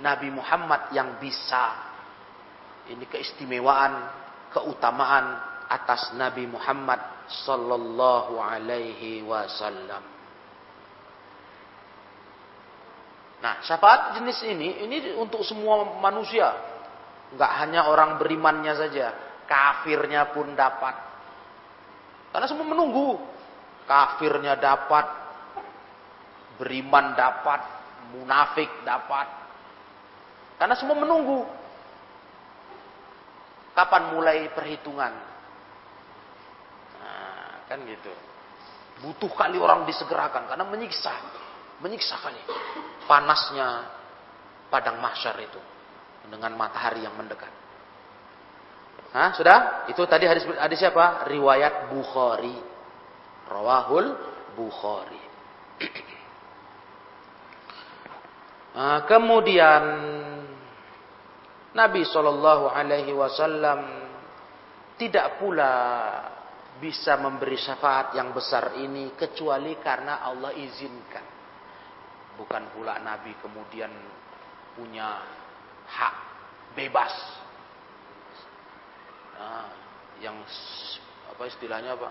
[0.00, 1.92] Nabi Muhammad yang bisa.
[2.88, 3.92] Ini keistimewaan,
[4.52, 10.14] keutamaan atas Nabi Muhammad sallallahu alaihi wasallam.
[13.44, 16.48] Nah, syafaat jenis ini ini untuk semua manusia.
[17.32, 19.12] Enggak hanya orang berimannya saja,
[19.44, 20.96] kafirnya pun dapat.
[22.32, 23.20] Karena semua menunggu.
[23.84, 25.04] Kafirnya dapat,
[26.60, 27.60] beriman dapat,
[28.14, 29.26] munafik dapat.
[30.58, 31.42] Karena semua menunggu.
[33.74, 35.12] Kapan mulai perhitungan?
[37.02, 38.12] Nah, kan gitu.
[39.02, 41.10] Butuh kali orang disegerakan karena menyiksa.
[41.82, 42.38] Menyiksa kali
[43.10, 43.82] panasnya
[44.70, 45.60] padang mahsyar itu
[46.30, 47.50] dengan matahari yang mendekat.
[49.14, 49.86] Hah, sudah?
[49.86, 51.26] Itu tadi hadis hadis siapa?
[51.30, 52.58] Riwayat Bukhari.
[53.46, 54.06] Rawahul
[54.58, 55.22] Bukhari.
[58.74, 59.82] nah, kemudian
[61.74, 63.80] Nabi Shallallahu Alaihi Wasallam
[64.94, 65.72] tidak pula
[66.78, 71.26] bisa memberi syafaat yang besar ini kecuali karena Allah izinkan.
[72.34, 73.90] Bukan pula Nabi kemudian
[74.74, 75.22] punya
[75.86, 76.16] hak
[76.74, 77.14] bebas.
[79.38, 79.66] Nah,
[80.22, 80.38] yang
[81.30, 82.10] apa istilahnya apa?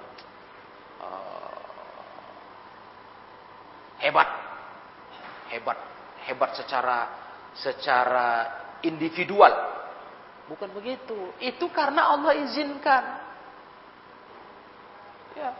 [1.03, 1.63] Uh,
[3.99, 4.29] hebat,
[5.51, 5.79] hebat,
[6.27, 6.97] hebat secara
[7.57, 8.29] secara
[8.83, 9.53] individual.
[10.49, 11.33] Bukan begitu.
[11.39, 13.03] Itu karena Allah izinkan.
[15.33, 15.51] Ya.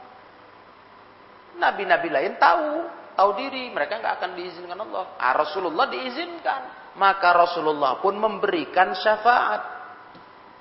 [1.57, 5.15] Nabi-nabi lain tahu tahu diri, mereka nggak akan diizinkan Allah.
[5.21, 9.61] Ah, Rasulullah diizinkan, maka Rasulullah pun memberikan syafaat.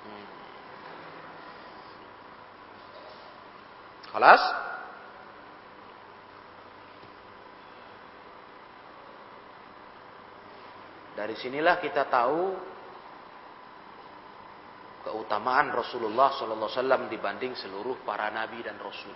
[0.04, 0.26] Hmm.
[4.12, 4.42] Kelas?
[11.22, 12.50] Dari sinilah kita tahu
[15.06, 19.14] keutamaan Rasulullah SAW dibanding seluruh para nabi dan rasul.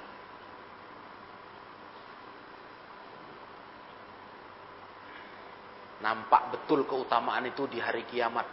[5.99, 8.47] Nampak betul keutamaan itu di hari kiamat.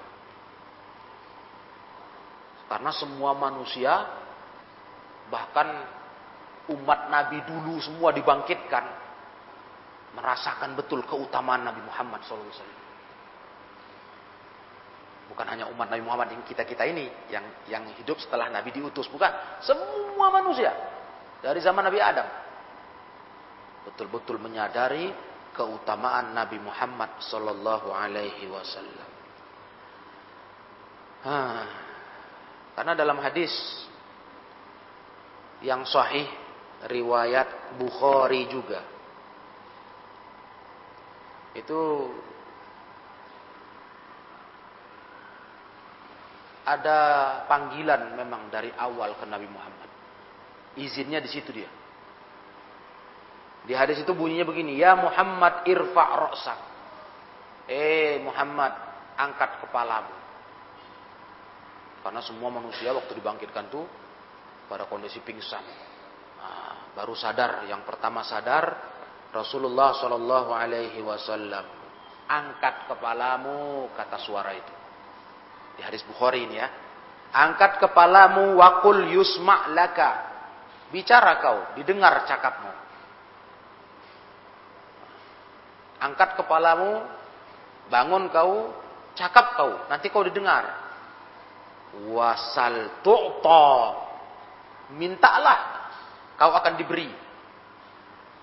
[2.73, 4.01] Karena semua manusia,
[5.29, 5.77] bahkan
[6.73, 8.81] umat Nabi dulu semua dibangkitkan,
[10.17, 12.82] merasakan betul keutamaan Nabi Muhammad SAW.
[15.31, 19.07] Bukan hanya umat Nabi Muhammad yang kita-kita ini, yang yang hidup setelah Nabi diutus.
[19.09, 19.31] Bukan.
[19.63, 20.71] Semua manusia.
[21.39, 22.27] Dari zaman Nabi Adam.
[23.87, 25.11] Betul-betul menyadari
[25.53, 29.09] keutamaan Nabi Muhammad sallallahu alaihi wasallam.
[32.73, 33.53] Karena dalam hadis
[35.63, 36.27] yang sahih
[36.91, 38.83] riwayat Bukhari juga
[41.55, 41.79] itu
[46.63, 46.99] ada
[47.47, 49.89] panggilan memang dari awal ke Nabi Muhammad.
[50.79, 51.69] Izinnya di situ dia.
[53.63, 56.59] Di hadis itu bunyinya begini, ya Muhammad irfa' ra'sak.
[57.67, 58.73] Eh Muhammad,
[59.15, 60.15] angkat kepalamu.
[62.03, 63.87] Karena semua manusia waktu dibangkitkan tuh
[64.67, 65.63] pada kondisi pingsan.
[66.43, 68.75] Nah, baru sadar, yang pertama sadar
[69.31, 71.63] Rasulullah Shallallahu Alaihi Wasallam
[72.27, 74.82] angkat kepalamu kata suara itu
[75.77, 76.67] di hadis Bukhari ini ya
[77.33, 80.31] angkat kepalamu wakul yusma laka
[80.93, 82.83] bicara kau didengar cakapmu
[86.03, 86.99] Angkat kepalamu,
[87.87, 88.75] bangun kau,
[89.15, 90.67] cakap kau, nanti kau didengar.
[92.11, 93.71] Wasal tu'ta.
[94.99, 95.87] Mintalah,
[96.35, 97.07] kau akan diberi.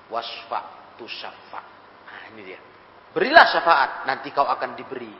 [0.09, 1.61] Wasfa tu syafa.
[2.09, 2.61] Nah, ini dia.
[3.13, 5.13] Berilah syafaat, nanti kau akan diberi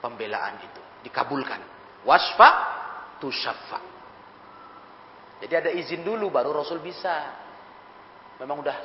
[0.00, 0.82] pembelaan itu.
[1.02, 1.60] Dikabulkan.
[2.06, 2.50] Wasfa
[3.22, 3.78] tu syafa.
[5.42, 7.34] Jadi ada izin dulu baru Rasul bisa.
[8.38, 8.76] Memang udah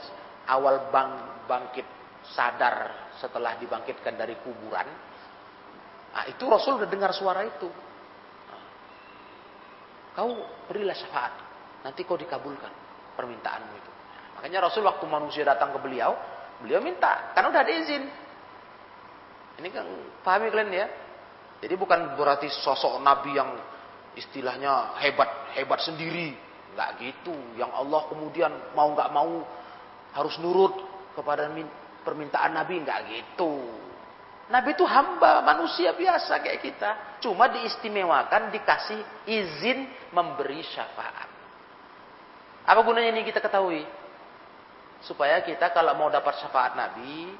[0.49, 1.11] awal bang,
[1.45, 1.87] bangkit
[2.33, 4.87] sadar setelah dibangkitkan dari kuburan.
[6.13, 7.69] Nah, itu Rasul udah dengar suara itu.
[10.17, 10.33] kau
[10.65, 11.33] berilah syafaat.
[11.85, 12.73] Nanti kau dikabulkan
[13.13, 13.91] permintaanmu itu.
[14.37, 16.13] makanya Rasul waktu manusia datang ke beliau,
[16.61, 17.33] beliau minta.
[17.37, 18.03] Karena udah ada izin.
[19.61, 19.85] Ini kan
[20.25, 20.87] pahami kalian ya?
[21.57, 23.49] Jadi bukan berarti sosok Nabi yang
[24.13, 26.37] istilahnya hebat hebat sendiri,
[26.77, 27.33] nggak gitu.
[27.57, 29.41] Yang Allah kemudian mau nggak mau
[30.13, 30.73] harus nurut
[31.17, 31.49] kepada
[32.05, 33.57] permintaan Nabi nggak gitu.
[34.47, 36.89] Nabi itu hamba manusia biasa kayak kita,
[37.19, 41.27] cuma diistimewakan dikasih izin memberi syafaat.
[42.63, 43.83] Apa gunanya ini kita ketahui?
[45.03, 47.35] Supaya kita kalau mau dapat syafaat Nabi,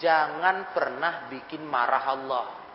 [0.00, 2.65] jangan pernah bikin marah Allah.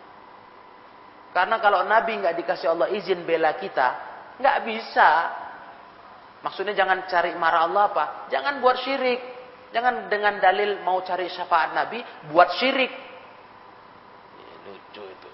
[1.32, 3.88] Karena kalau Nabi nggak dikasih Allah izin bela kita,
[4.40, 5.10] nggak bisa.
[6.44, 8.06] Maksudnya jangan cari marah Allah apa?
[8.34, 9.22] Jangan buat syirik.
[9.72, 12.92] Jangan dengan dalil mau cari syafaat Nabi buat syirik.
[14.36, 15.30] Ya, lucu itu.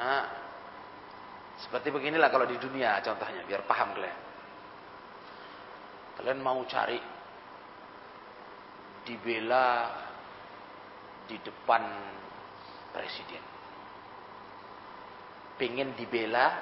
[0.00, 0.24] Nah,
[1.60, 4.18] seperti beginilah kalau di dunia contohnya biar paham kalian.
[6.16, 6.96] Kalian mau cari
[9.04, 9.92] dibela
[11.28, 11.82] di depan
[12.90, 13.42] presiden.
[15.56, 16.56] Pengen dibela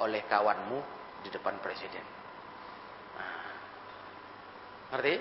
[0.00, 0.78] oleh kawanmu
[1.24, 2.04] di depan presiden.
[4.90, 5.14] Ngerti?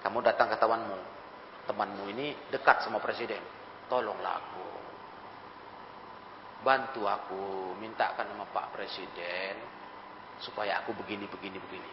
[0.00, 0.98] Kamu datang ke temanmu.
[1.68, 3.40] Temanmu ini dekat sama presiden.
[3.88, 4.68] Tolonglah aku.
[6.60, 7.44] Bantu aku.
[7.80, 9.56] Mintakan sama Pak Presiden.
[10.40, 11.92] Supaya aku begini, begini, begini.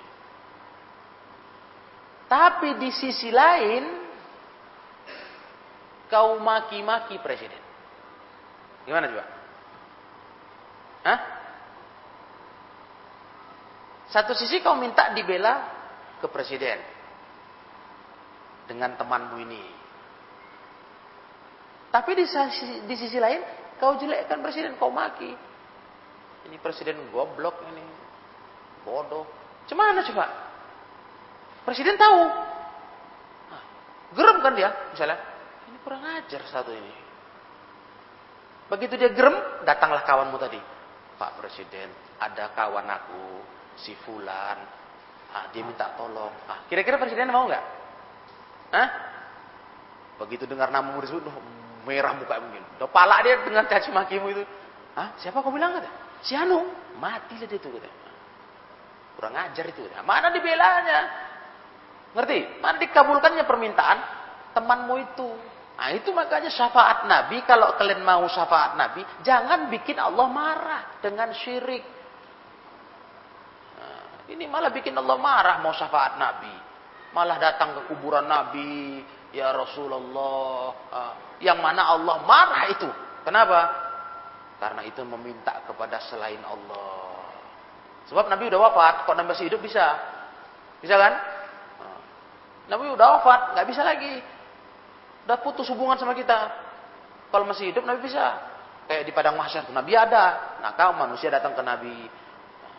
[2.27, 4.06] Tapi di sisi lain.
[6.07, 7.59] Kau maki-maki presiden.
[8.87, 9.25] Gimana coba?
[11.03, 11.19] Hah?
[14.07, 15.67] Satu sisi kau minta dibela
[16.23, 16.79] ke presiden
[18.71, 19.63] dengan temanmu ini.
[21.91, 23.43] Tapi di sisi, di sisi lain
[23.79, 25.31] kau jelekkan presiden, kau maki.
[26.47, 27.83] Ini presiden goblok ini.
[28.87, 29.27] Bodoh.
[29.67, 30.25] Cuman coba?
[31.67, 32.19] Presiden tahu.
[34.15, 35.19] Gerem kan dia, misalnya.
[35.87, 36.91] Kurang ajar satu ini.
[38.67, 40.59] Begitu dia gerem, datanglah kawanmu tadi.
[41.15, 41.87] Pak Presiden,
[42.19, 43.39] ada kawan aku
[43.79, 44.59] si fulan,
[45.31, 46.35] ah, dia minta tolong.
[46.43, 47.63] Ah, kira-kira presiden mau nggak?
[48.75, 48.87] Hah?
[50.19, 51.23] Begitu dengar namamu disebut,
[51.87, 52.67] merah muka mungkin.
[52.75, 54.43] Udah pala dia dengan caci makimu itu.
[54.91, 55.15] Hah?
[55.23, 56.19] Siapa kau bilang kata?
[56.19, 56.67] Si Anu.
[56.99, 57.89] Mati lah dia itu kata.
[59.15, 60.03] Kurang ajar itu kata.
[60.03, 60.99] Mana dibelanya?
[62.11, 62.59] Ngerti?
[62.59, 63.97] Mana dikabulkannya permintaan
[64.51, 65.55] temanmu itu?
[65.77, 71.29] Nah itu makanya syafaat Nabi, kalau kalian mau syafaat Nabi, jangan bikin Allah marah dengan
[71.37, 71.97] syirik.
[74.27, 76.51] Ini malah bikin Allah marah mau syafaat Nabi.
[77.15, 78.99] Malah datang ke kuburan Nabi.
[79.31, 80.75] Ya Rasulullah.
[80.91, 82.89] Ah, yang mana Allah marah itu.
[83.23, 83.71] Kenapa?
[84.59, 87.23] Karena itu meminta kepada selain Allah.
[88.11, 89.07] Sebab Nabi udah wafat.
[89.07, 89.95] Kok Nabi masih hidup bisa?
[90.83, 91.13] Bisa kan?
[91.79, 91.99] Ah.
[92.67, 93.55] Nabi udah wafat.
[93.55, 94.19] nggak bisa lagi.
[95.27, 96.39] Udah putus hubungan sama kita.
[97.27, 98.39] Kalau masih hidup Nabi bisa.
[98.87, 99.67] Kayak di padang mahsyar.
[99.67, 100.55] Nabi ada.
[100.63, 102.07] Nah kau manusia datang ke Nabi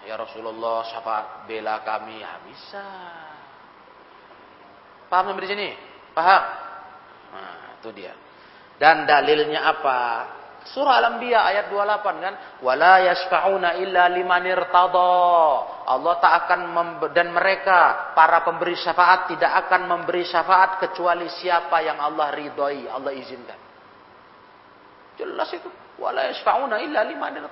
[0.08, 2.24] Ya Rasulullah syafaat bela kami.
[2.24, 2.86] Ya bisa.
[5.12, 5.68] Paham sampai di sini?
[6.16, 6.42] Paham?
[7.32, 8.16] Nah, itu dia.
[8.80, 10.00] Dan dalilnya apa?
[10.68, 14.44] Surah Al-Anbiya ayat 28 kan, wala yashfa'una illa liman.
[15.88, 16.60] Allah tak akan
[17.16, 23.12] dan mereka para pemberi syafaat tidak akan memberi syafaat kecuali siapa yang Allah ridhoi, Allah
[23.16, 23.58] izinkan.
[25.16, 25.70] Jelas itu.
[25.96, 27.48] Wala yashfa'una illa liman.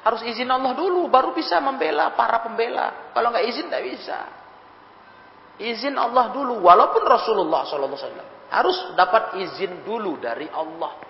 [0.00, 3.12] Harus izin Allah dulu, baru bisa membela para pembela.
[3.12, 4.18] Kalau nggak izin, nggak bisa.
[5.60, 11.09] Izin Allah dulu, walaupun Rasulullah SAW harus dapat izin dulu dari Allah.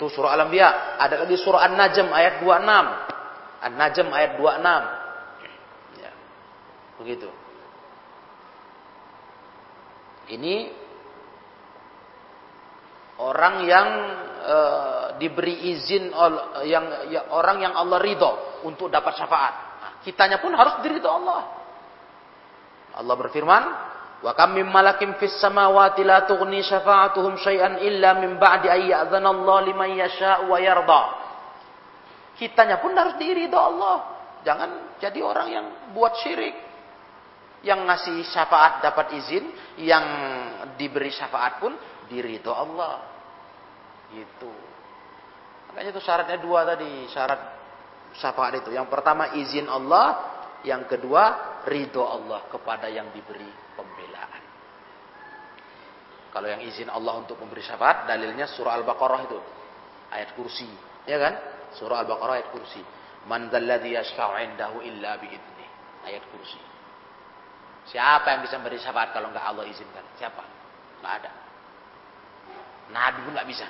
[0.00, 0.96] Itu surah Al-Anbiya.
[0.96, 3.68] Ada lagi surah An-Najm ayat 26.
[3.68, 6.00] An-Najm ayat 26.
[6.00, 6.10] Ya.
[7.04, 7.28] Begitu.
[10.40, 10.72] Ini
[13.20, 13.88] orang yang
[14.40, 14.56] e,
[15.20, 16.16] diberi izin
[16.64, 19.54] yang ya, orang yang Allah ridho untuk dapat syafaat.
[19.84, 21.44] Nah, kitanya pun harus diridho Allah.
[22.96, 23.62] Allah berfirman,
[24.20, 29.28] "Wa kam min malakin fis samawati la tughni syafa'atuhum syai'an illa min ba'di ay ya'zana
[29.32, 31.02] Allah liman yasha'u wa yarda."
[32.36, 33.96] Kitanya pun harus diridho Allah.
[34.40, 36.56] Jangan jadi orang yang buat syirik.
[37.60, 39.44] Yang ngasih syafaat dapat izin,
[39.84, 40.04] yang
[40.80, 41.76] diberi syafaat pun
[42.08, 43.04] diridho Allah.
[44.16, 44.48] Itu.
[45.68, 47.40] Makanya itu syaratnya dua tadi, syarat
[48.16, 48.72] syafaat itu.
[48.72, 50.06] Yang pertama izin Allah,
[50.64, 53.69] yang kedua ridho Allah kepada yang diberi.
[56.30, 59.38] Kalau yang izin Allah untuk memberi syafaat, dalilnya surah Al-Baqarah itu.
[60.14, 60.66] Ayat kursi.
[61.06, 61.34] Ya kan?
[61.74, 62.82] Surah Al-Baqarah ayat kursi.
[63.26, 65.70] Man dzalladzi yashfa'u 'indahu illa bi'idznih.
[66.06, 66.58] Ayat kursi.
[67.90, 70.06] Siapa yang bisa memberi syafaat kalau nggak Allah izinkan?
[70.14, 70.42] Siapa?
[71.02, 71.30] Nggak ada.
[72.94, 73.66] Nabi pun nggak bisa.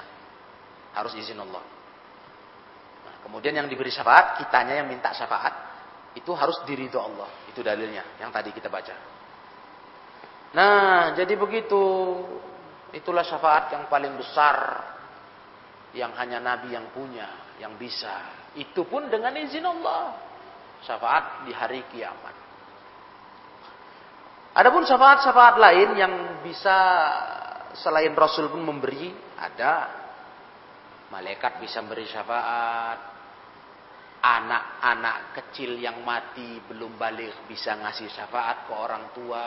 [0.93, 1.65] Harus izin Allah.
[3.07, 5.55] Nah, kemudian yang diberi syafaat, kitanya yang minta syafaat,
[6.13, 7.29] itu harus diridho Allah.
[7.49, 8.95] Itu dalilnya yang tadi kita baca.
[10.51, 11.83] Nah, jadi begitu.
[12.91, 14.57] Itulah syafaat yang paling besar
[15.95, 18.47] yang hanya Nabi yang punya, yang bisa.
[18.55, 20.19] Itu pun dengan izin Allah.
[20.83, 22.35] Syafaat di hari kiamat.
[24.51, 26.79] Adapun syafaat-syafaat lain yang bisa
[27.79, 29.87] selain Rasul pun memberi, ada
[31.15, 32.99] malaikat bisa memberi syafaat,
[34.21, 39.47] anak-anak kecil yang mati belum balik bisa ngasih syafaat ke orang tua,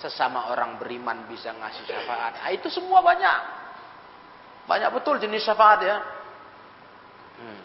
[0.00, 2.32] sesama orang beriman bisa ngasih syafaat.
[2.40, 3.38] Nah, itu semua banyak,
[4.66, 5.96] banyak betul jenis syafaat ya.
[7.42, 7.62] Hmm.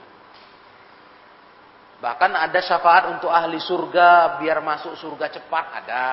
[1.98, 6.06] Bahkan ada syafaat untuk ahli surga biar masuk surga cepat ada.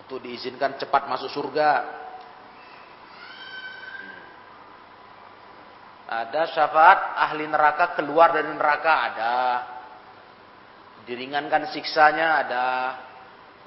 [0.00, 1.70] Untuk diizinkan cepat masuk surga.
[4.00, 4.24] Hmm.
[6.24, 9.36] Ada syafaat ahli neraka keluar dari neraka ada.
[11.04, 12.68] Diringankan siksanya ada.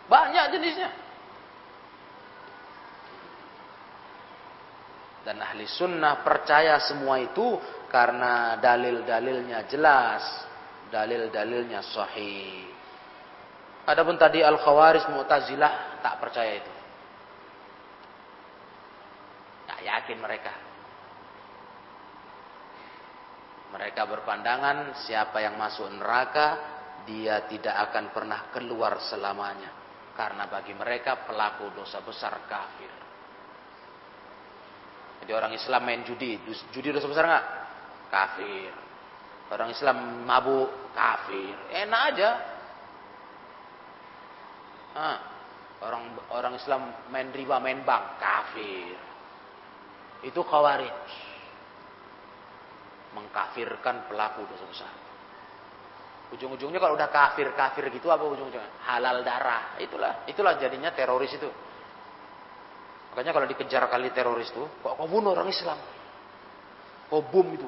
[0.07, 0.91] Banyak jenisnya.
[5.27, 7.59] Dan ahli sunnah percaya semua itu
[7.91, 10.23] karena dalil-dalilnya jelas,
[10.87, 12.63] dalil-dalilnya sahih.
[13.87, 16.73] Adapun tadi Al-Khawaris Mu'tazilah tak percaya itu.
[19.67, 20.53] Tak yakin mereka.
[23.75, 26.55] Mereka berpandangan siapa yang masuk neraka
[27.03, 29.76] dia tidak akan pernah keluar selamanya.
[30.17, 32.89] Karena bagi mereka pelaku dosa besar kafir.
[35.21, 36.41] Jadi orang Islam main judi,
[36.73, 37.45] judi dosa besar nggak?
[38.09, 38.71] Kafir.
[39.53, 41.53] Orang Islam mabuk, kafir.
[41.69, 42.29] Enak aja.
[44.97, 45.17] Hah.
[45.77, 48.97] Orang orang Islam main riba, main bank, kafir.
[50.25, 51.05] Itu khawarij.
[53.13, 54.93] Mengkafirkan pelaku dosa besar.
[56.27, 58.83] Ujung-ujungnya kalau udah kafir-kafir gitu apa ujung-ujungnya?
[58.83, 59.79] Halal darah.
[59.79, 61.47] Itulah, itulah jadinya teroris itu.
[63.17, 65.79] Makanya kalau dikejar kali teroris tuh, kok kau bunuh orang Islam?
[67.07, 67.65] Kau bom itu.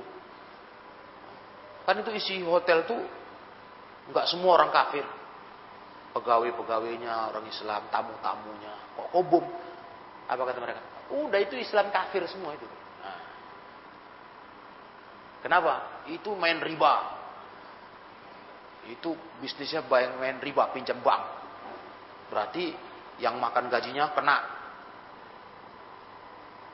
[1.87, 3.01] Kan itu isi hotel tuh
[4.13, 5.01] nggak semua orang kafir.
[6.13, 8.93] Pegawai-pegawainya orang Islam, tamu-tamunya.
[8.93, 9.45] Kok kau bom?
[10.29, 10.81] Apa kata mereka?
[11.09, 12.67] Udah itu Islam kafir semua itu.
[13.01, 13.19] Nah.
[15.41, 16.05] Kenapa?
[16.13, 17.18] Itu main riba.
[18.89, 21.23] Itu bisnisnya main riba, pinjam bank.
[22.33, 22.73] Berarti
[23.21, 24.37] yang makan gajinya kena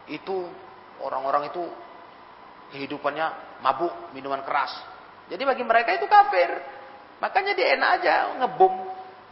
[0.05, 0.45] itu
[1.01, 1.63] orang-orang itu
[2.75, 4.71] kehidupannya mabuk, minuman keras.
[5.25, 6.49] Jadi bagi mereka itu kafir.
[7.17, 8.13] Makanya dia enak aja
[8.43, 8.75] ngebom.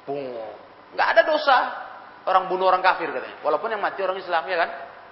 [0.04, 0.26] Bung.
[0.98, 1.58] Nggak ada dosa.
[2.24, 3.44] Orang bunuh orang kafir katanya.
[3.44, 4.70] Walaupun yang mati orang Islam ya kan.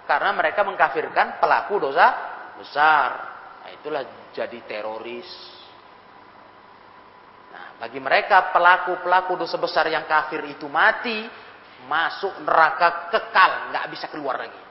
[0.09, 2.07] Karena mereka mengkafirkan pelaku dosa
[2.57, 3.09] besar.
[3.61, 4.03] Nah itulah
[4.33, 5.60] jadi teroris.
[7.81, 11.25] Bagi mereka pelaku-pelaku dosa besar yang kafir itu mati.
[11.89, 13.73] Masuk neraka kekal.
[13.73, 14.61] nggak bisa keluar lagi.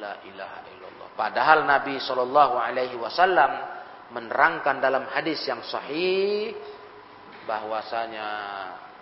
[0.00, 1.08] La ilaha illallah.
[1.12, 3.52] Padahal Nabi Shallallahu Alaihi Wasallam
[4.16, 6.56] menerangkan dalam hadis yang sahih
[7.44, 8.28] bahwasanya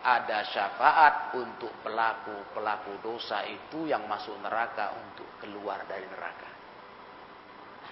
[0.02, 6.50] ada syafaat untuk pelaku-pelaku dosa itu yang masuk neraka untuk keluar dari neraka.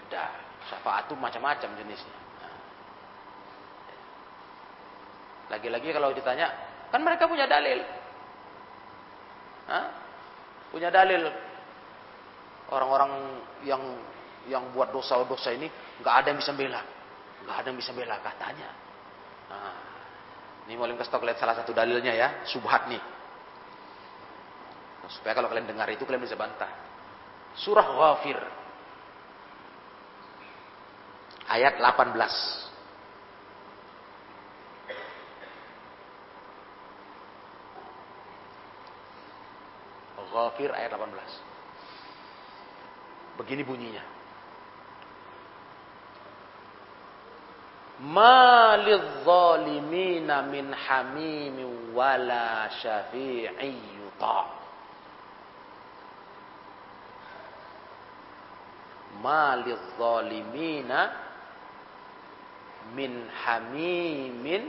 [0.03, 0.25] Ada
[0.67, 2.24] syafaat itu macam-macam jenisnya.
[5.55, 6.51] Lagi-lagi kalau ditanya,
[6.91, 7.79] kan mereka punya dalil.
[9.71, 9.87] Hah?
[10.75, 11.31] Punya dalil
[12.75, 13.11] orang-orang
[13.63, 13.83] yang
[14.51, 15.71] yang buat dosa-dosa ini
[16.03, 16.83] nggak ada yang bisa bela,
[17.47, 18.69] nggak ada yang bisa bela katanya.
[19.49, 19.77] Nah,
[20.67, 23.03] ini mau kasih tahu salah satu dalilnya ya, subhat nih.
[25.05, 26.69] Nah, supaya kalau kalian dengar itu kalian bisa bantah.
[27.55, 28.41] Surah Ghafir
[31.49, 32.64] ayat 18.
[40.35, 43.39] Ghafir ayat 18.
[43.39, 44.03] Begini bunyinya.
[48.03, 54.47] Ma lidzalimina min hamimin wala syafi'i yuta'
[59.23, 60.99] Ma lidzalimina
[62.99, 64.67] min hamimin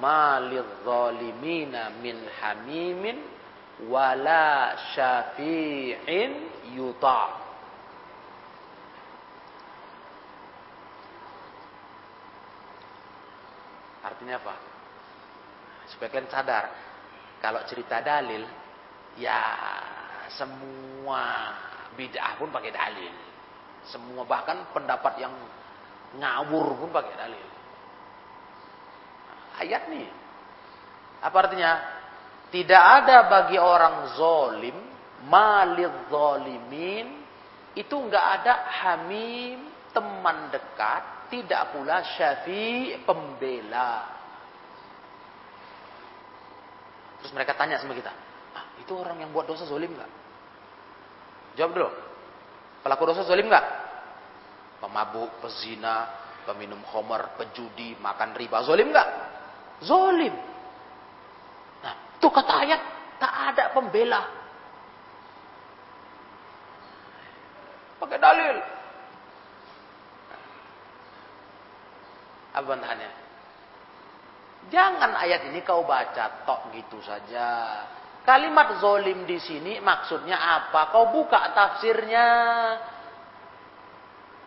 [0.00, 3.39] ma lidzalimina min hamimin
[3.88, 6.32] wala syafi'in
[6.76, 7.40] yuta
[14.00, 14.56] Artinya apa?
[15.92, 16.72] Supaya kalian sadar
[17.44, 18.48] kalau cerita dalil
[19.20, 19.44] ya
[20.32, 21.52] semua
[22.00, 23.12] bid'ah pun pakai dalil.
[23.92, 25.36] Semua bahkan pendapat yang
[26.16, 27.50] ngawur pun pakai dalil
[29.60, 30.08] ayat nih.
[31.20, 31.99] Apa artinya?
[32.50, 34.74] Tidak ada bagi orang zolim,
[35.30, 37.22] malid zolimin,
[37.78, 44.18] itu nggak ada hamim, teman dekat, tidak pula syafi, pembela.
[47.22, 48.10] Terus mereka tanya sama kita,
[48.58, 50.10] ah, itu orang yang buat dosa zolim nggak?
[51.54, 51.90] Jawab dulu.
[52.82, 53.66] Pelaku dosa zolim nggak?
[54.82, 56.08] Pemabuk, pezina,
[56.48, 59.08] peminum homer, pejudi, makan riba, zolim nggak?
[59.86, 60.49] Zolim.
[62.20, 62.80] Itu kata ayat,
[63.16, 64.20] tak ada pembela.
[67.96, 68.56] Pakai dalil.
[72.52, 73.10] Apa bantahannya?
[74.68, 77.88] Jangan ayat ini kau baca tok gitu saja.
[78.20, 80.92] Kalimat zolim di sini maksudnya apa?
[80.92, 82.28] Kau buka tafsirnya.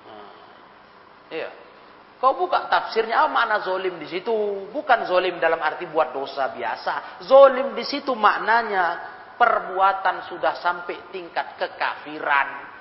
[0.05, 0.29] Nah,
[1.33, 1.62] iya.
[2.23, 4.31] Kau buka tafsirnya apa makna zolim di situ?
[4.71, 7.19] Bukan zolim dalam arti buat dosa biasa.
[7.27, 12.71] Zolim di situ maknanya perbuatan sudah sampai tingkat kekafiran.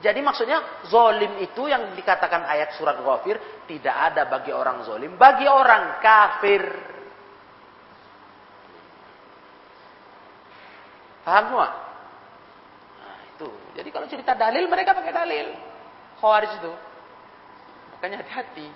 [0.00, 3.36] Jadi maksudnya zolim itu yang dikatakan ayat surat Ghafir
[3.68, 6.64] tidak ada bagi orang zolim, bagi orang kafir.
[11.28, 11.68] Paham semua?
[13.04, 13.48] Nah, itu.
[13.76, 15.46] Jadi kalau cerita dalil mereka pakai dalil.
[16.24, 16.72] Khawarij itu.
[17.98, 18.66] Makanya hati-hati.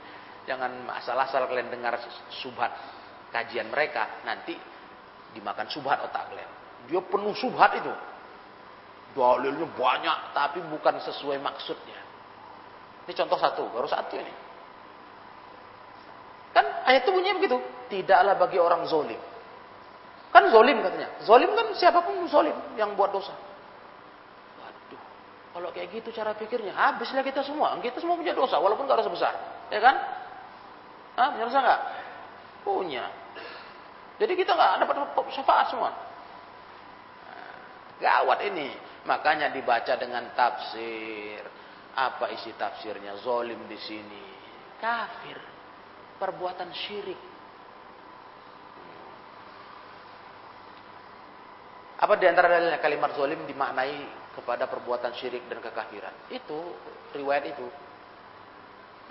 [0.50, 1.94] Jangan asal-asal kalian dengar
[2.42, 2.74] subhat
[3.30, 4.26] kajian mereka.
[4.26, 4.58] Nanti
[5.30, 6.50] dimakan subhat otak kalian.
[6.90, 7.94] Dia penuh subhat itu.
[9.14, 12.02] Dalilnya banyak tapi bukan sesuai maksudnya.
[13.06, 14.34] Ini contoh satu, baru satu ini.
[16.50, 17.58] Kan ayat itu bunyinya begitu.
[17.86, 19.18] Tidaklah bagi orang zolim.
[20.34, 21.22] Kan zolim katanya.
[21.22, 23.30] Zolim kan siapa pun zolim yang buat dosa.
[25.52, 27.76] Kalau kayak gitu cara pikirnya, habislah kita semua.
[27.84, 29.34] Kita semua punya dosa, walaupun gak dosa besar.
[29.68, 29.96] Ya kan?
[31.12, 31.80] Hah, punya dosa nggak?
[32.64, 33.04] Punya.
[34.16, 34.96] Jadi kita nggak dapat
[35.36, 35.90] syafaat semua.
[38.00, 38.72] Gawat ini.
[39.04, 41.42] Makanya dibaca dengan tafsir.
[41.92, 43.20] Apa isi tafsirnya?
[43.20, 44.24] Zolim di sini.
[44.80, 45.36] Kafir.
[46.16, 47.20] Perbuatan syirik.
[52.02, 56.12] Apa di antara dalilnya kalimat zolim dimaknai kepada perbuatan syirik dan kekafiran.
[56.32, 56.76] Itu
[57.12, 57.66] riwayat itu.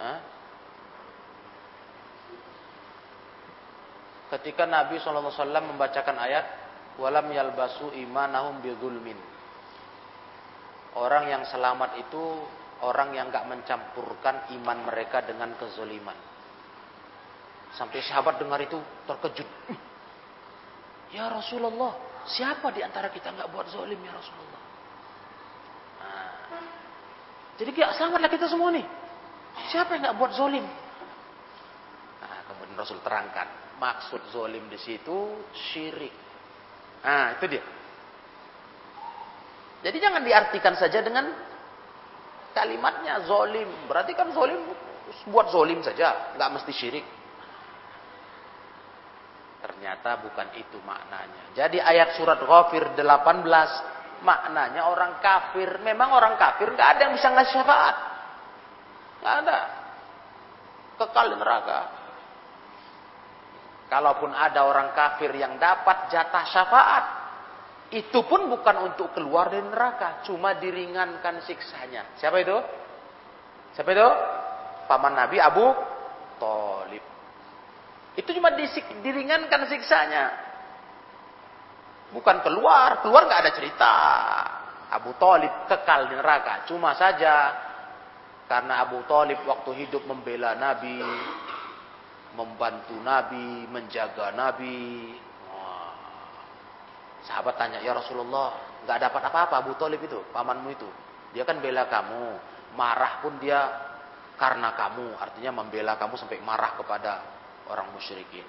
[0.02, 0.18] Hah?
[4.32, 5.36] Ketika Nabi SAW
[5.76, 6.46] membacakan ayat
[6.98, 9.20] walam yalbasu imanahum bidzulmin.
[10.96, 12.24] Orang yang selamat itu
[12.84, 16.16] orang yang gak mencampurkan iman mereka dengan kezoliman.
[17.76, 18.76] Sampai sahabat dengar itu
[19.08, 19.48] terkejut.
[21.12, 24.64] Ya Rasulullah, siapa di antara kita nggak buat zolim ya Rasulullah?
[27.62, 28.86] Jadi gak selamatlah kita semua nih.
[29.70, 30.66] Siapa yang gak buat zolim?
[32.22, 33.78] Nah, kemudian Rasul terangkan.
[33.78, 36.14] Maksud zolim di situ syirik.
[37.06, 37.64] Nah, itu dia.
[39.82, 41.30] Jadi jangan diartikan saja dengan
[42.54, 43.90] kalimatnya zolim.
[43.90, 44.62] Berarti kan zolim
[45.30, 47.06] buat zolim saja, nggak mesti syirik.
[49.62, 51.54] Ternyata bukan itu maknanya.
[51.54, 55.82] Jadi ayat surat Ghafir 18 maknanya orang kafir.
[55.82, 57.96] Memang orang kafir nggak ada yang bisa ngasih syafaat.
[59.22, 59.60] Nggak ada.
[61.02, 61.80] Kekal di neraka.
[63.92, 67.06] Kalaupun ada orang kafir yang dapat jatah syafaat,
[67.92, 72.16] itu pun bukan untuk keluar dari neraka, cuma diringankan siksanya.
[72.16, 72.56] Siapa itu?
[73.76, 74.10] Siapa itu?
[74.88, 75.76] Paman Nabi Abu
[76.40, 77.04] Thalib.
[78.16, 78.56] Itu cuma
[79.04, 80.51] diringankan siksanya.
[82.12, 83.94] Bukan keluar, keluar nggak ada cerita.
[84.92, 86.68] Abu Talib kekal di neraka.
[86.68, 87.56] Cuma saja
[88.52, 91.00] karena Abu Talib waktu hidup membela Nabi,
[92.36, 95.16] membantu Nabi, menjaga Nabi.
[97.24, 100.90] Sahabat tanya, "Ya Rasulullah, nggak dapat apa-apa Abu Talib itu, pamanmu itu.
[101.32, 102.36] Dia kan bela kamu,
[102.76, 103.62] marah pun dia
[104.36, 107.24] karena kamu, artinya membela kamu sampai marah kepada
[107.72, 108.44] orang musyrikin."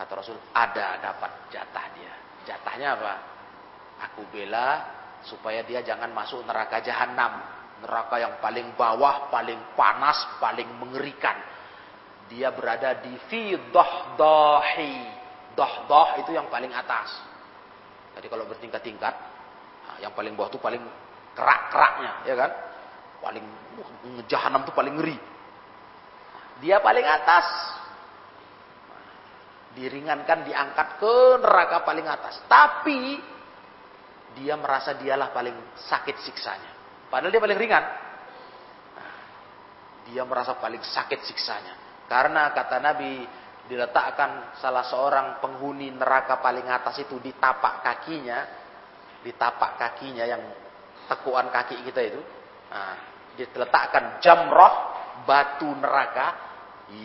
[0.00, 2.14] Kata Rasul, "Ada dapat jatah dia.
[2.48, 3.14] Jatahnya apa?
[4.10, 4.84] Aku bela
[5.24, 7.44] supaya dia jangan masuk neraka jahanam,
[7.84, 11.36] neraka yang paling bawah, paling panas, paling mengerikan.
[12.30, 15.20] Dia berada di fi dahdahi.
[15.50, 17.10] Dahdah itu yang paling atas.
[18.14, 19.14] Jadi kalau bertingkat-tingkat,
[19.84, 20.82] nah, yang paling bawah itu paling
[21.34, 22.50] kerak-keraknya, ya kan?
[23.20, 23.44] Paling
[24.30, 25.18] jahanam itu paling ngeri.
[26.62, 27.46] Dia paling atas.
[29.70, 32.42] Diringankan, diangkat ke neraka paling atas.
[32.50, 33.22] Tapi
[34.34, 36.72] dia merasa dialah paling sakit siksanya.
[37.10, 37.84] Padahal dia paling ringan.
[40.10, 42.04] Dia merasa paling sakit siksanya.
[42.10, 43.22] Karena kata Nabi,
[43.70, 48.38] diletakkan salah seorang penghuni neraka paling atas itu di tapak kakinya,
[49.22, 50.42] di tapak kakinya yang
[51.06, 52.18] tekuan kaki kita itu,
[52.66, 52.98] nah,
[53.38, 54.74] diletakkan jamroh
[55.22, 56.26] batu neraka,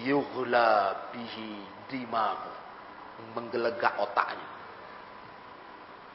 [0.02, 2.52] yuhla bihi dimamu,
[3.38, 4.48] menggelegak otaknya.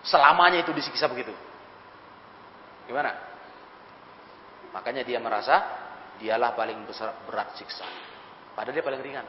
[0.01, 1.33] Selamanya itu disiksa begitu.
[2.89, 3.12] Gimana?
[4.73, 5.61] Makanya dia merasa
[6.16, 7.85] dialah paling besar, berat siksa.
[8.57, 9.27] Padahal dia paling ringan.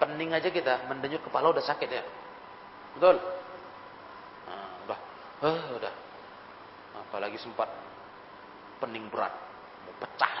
[0.00, 2.04] Pening aja kita, mendenyut kepala udah sakit ya.
[2.96, 3.20] Betul?
[4.48, 4.98] Nah, udah,
[5.44, 5.94] uh, udah.
[7.04, 7.68] Apalagi sempat
[8.80, 9.32] pening berat,
[9.84, 10.34] mau pecah.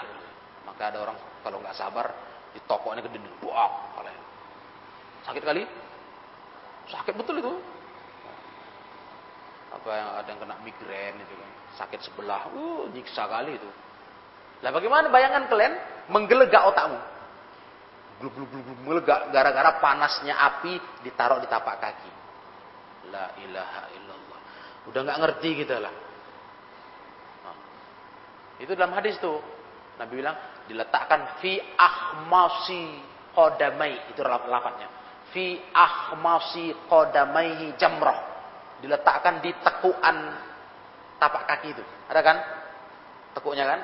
[0.64, 2.08] Maka ada orang kalau nggak sabar,
[2.56, 3.90] ditokoknya ke dinding, buang
[5.30, 5.62] Sakit kali?
[6.88, 7.52] Sakit betul itu.
[9.70, 11.50] Apa yang ada yang kena migrain itu kan.
[11.78, 12.50] Sakit sebelah.
[12.50, 13.70] Uh, nyiksa kali itu.
[14.60, 15.74] Lah bagaimana bayangan kalian
[16.10, 16.98] menggelegak otakmu?
[18.20, 20.76] Glub glub glub meledak gara-gara panasnya api
[21.06, 22.12] ditaruh di tapak kaki.
[23.08, 24.40] La ilaha illallah.
[24.90, 25.94] Udah nggak ngerti kita lah.
[27.46, 27.56] Nah,
[28.60, 29.40] itu dalam hadis tuh.
[30.00, 33.04] Nabi bilang diletakkan fi ahmasi
[33.36, 34.08] qadamai.
[34.08, 34.88] Itu lafadznya.
[35.28, 38.16] Fi ahmasi qadamaihi jamrah.
[38.80, 40.16] Diletakkan di tekuan
[41.20, 41.84] tapak kaki itu.
[42.08, 42.36] Ada kan?
[43.36, 43.80] Tekuknya kan?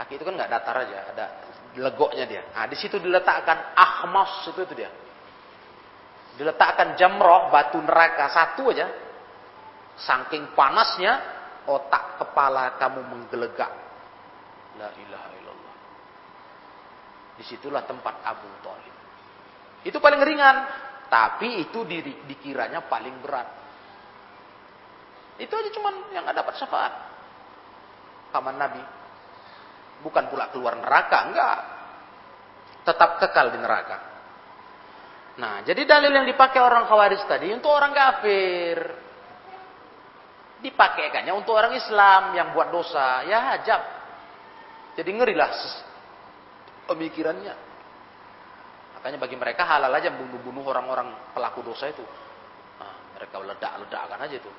[0.00, 1.26] Kaki itu kan nggak datar aja ada
[1.76, 2.42] legoknya dia.
[2.56, 4.88] Nah di situ diletakkan ahmas itu itu dia.
[6.40, 8.32] Diletakkan jamroh batu neraka.
[8.32, 8.88] Satu aja.
[10.00, 13.72] Saking panasnya otak kepala kamu menggelegak
[14.78, 15.76] la ilaha illallah
[17.38, 18.92] di situlah tempat Abu Talib
[19.82, 20.56] itu paling ringan,
[21.10, 23.48] tapi itu di, dikiranya paling berat.
[25.42, 26.92] Itu aja cuman yang dapat syafaat.
[28.30, 28.82] Paman Nabi.
[30.06, 31.58] Bukan pula keluar neraka, enggak.
[32.86, 33.98] Tetap kekal di neraka.
[35.32, 38.78] Nah, jadi dalil yang dipakai orang khawarij tadi untuk orang kafir.
[40.62, 43.26] Dipakaikannya untuk orang Islam yang buat dosa.
[43.26, 43.82] Ya hajab.
[44.94, 45.50] Jadi ngerilah
[46.86, 47.54] pemikirannya.
[48.98, 52.06] Makanya bagi mereka halal aja bunuh-bunuh orang-orang pelaku dosa itu.
[52.78, 54.52] Nah, mereka ledak-ledakkan aja itu.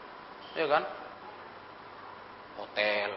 [0.59, 0.83] Ya kan?
[2.59, 3.09] Hotel,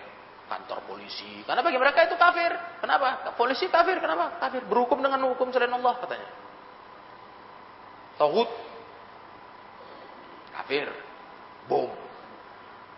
[0.47, 1.43] kantor polisi.
[1.43, 2.55] Karena bagi mereka itu kafir.
[2.78, 3.34] Kenapa?
[3.34, 3.99] Polisi kafir.
[3.99, 4.39] Kenapa?
[4.39, 4.62] Kafir.
[4.70, 6.30] Berhukum dengan hukum selain Allah katanya.
[8.16, 8.51] Tauhid.
[10.55, 10.89] Kafir.
[11.66, 12.05] Bom.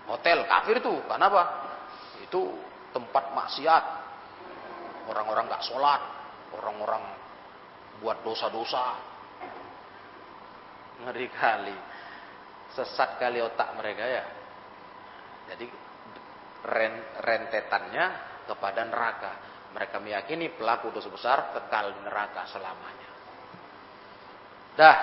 [0.09, 0.95] Hotel kafir itu.
[1.05, 1.43] Kenapa?
[2.25, 2.57] Itu
[2.97, 3.85] tempat maksiat.
[5.13, 6.03] Orang-orang gak sholat.
[6.57, 7.03] Orang-orang
[8.01, 8.97] buat dosa-dosa.
[11.05, 11.79] Ngeri kali.
[12.73, 14.25] Sesat kali otak mereka ya.
[15.53, 15.67] Jadi
[17.21, 18.07] rentetannya
[18.49, 19.33] kepada neraka.
[19.73, 23.09] Mereka meyakini pelaku dosa besar kekal neraka selamanya.
[24.79, 24.97] Dah,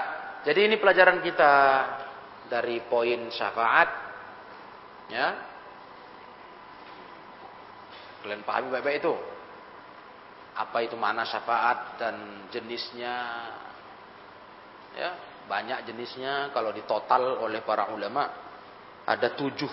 [0.46, 1.54] jadi ini pelajaran kita
[2.50, 4.05] dari poin syafaat.
[5.10, 5.38] Ya.
[8.26, 9.14] Kalian pahami baik-baik itu?
[10.56, 13.16] apa itu mana syafaat dan jenisnya?
[14.96, 15.12] Ya
[15.52, 16.56] banyak jenisnya.
[16.56, 18.24] Kalau ditotal oleh para ulama
[19.04, 19.70] ada tujuh.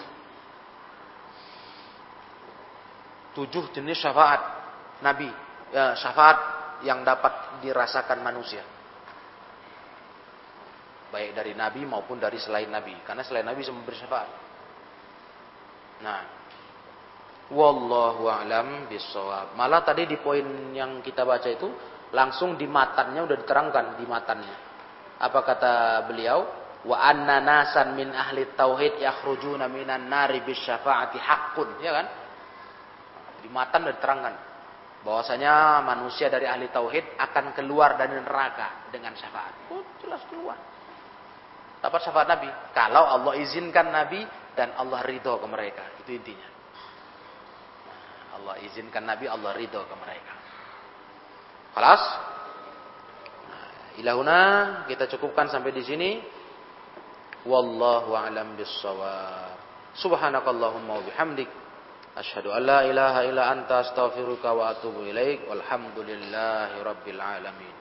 [3.32, 4.42] Tujuh jenis syafaat
[5.00, 5.30] Nabi
[5.72, 6.38] ya, syafaat
[6.82, 8.60] yang dapat dirasakan manusia.
[11.14, 12.92] Baik dari Nabi maupun dari selain Nabi.
[13.06, 14.51] Karena selain Nabi bisa memberi syafaat
[16.02, 16.42] nah
[17.52, 19.52] Wallahu a'lam bisawab.
[19.60, 21.68] Malah tadi di poin yang kita baca itu
[22.16, 24.56] langsung di matannya udah diterangkan di matannya.
[25.20, 25.74] Apa kata
[26.08, 26.48] beliau?
[26.82, 32.06] Wa anna nasan min ahli tauhid yakhrujuna minan nari bisyafaati haqqun, ya kan?
[33.44, 34.36] Di matan udah diterangkan.
[35.02, 39.74] bahwasanya manusia dari ahli tauhid akan keluar dari neraka dengan syafaat.
[39.74, 40.54] Oh, jelas keluar.
[41.82, 42.46] Dapat syafaat Nabi.
[42.70, 44.22] Kalau Allah izinkan Nabi
[44.56, 45.84] dan Allah ridho ke mereka.
[46.02, 46.48] Itu intinya.
[48.38, 50.34] Allah izinkan Nabi, Allah ridho ke mereka.
[51.72, 52.02] Kelas?
[53.48, 53.68] Nah,
[54.00, 54.38] ilahuna
[54.88, 56.10] kita cukupkan sampai di sini.
[57.42, 59.58] Wallahu a'lam bissawab.
[59.98, 61.50] Subhanakallahumma wa bihamdik
[62.12, 65.48] Asyhadu an la ilaha illa anta astaghfiruka wa atubu ilaik.
[65.48, 67.71] Walhamdulillahi rabbil alamin.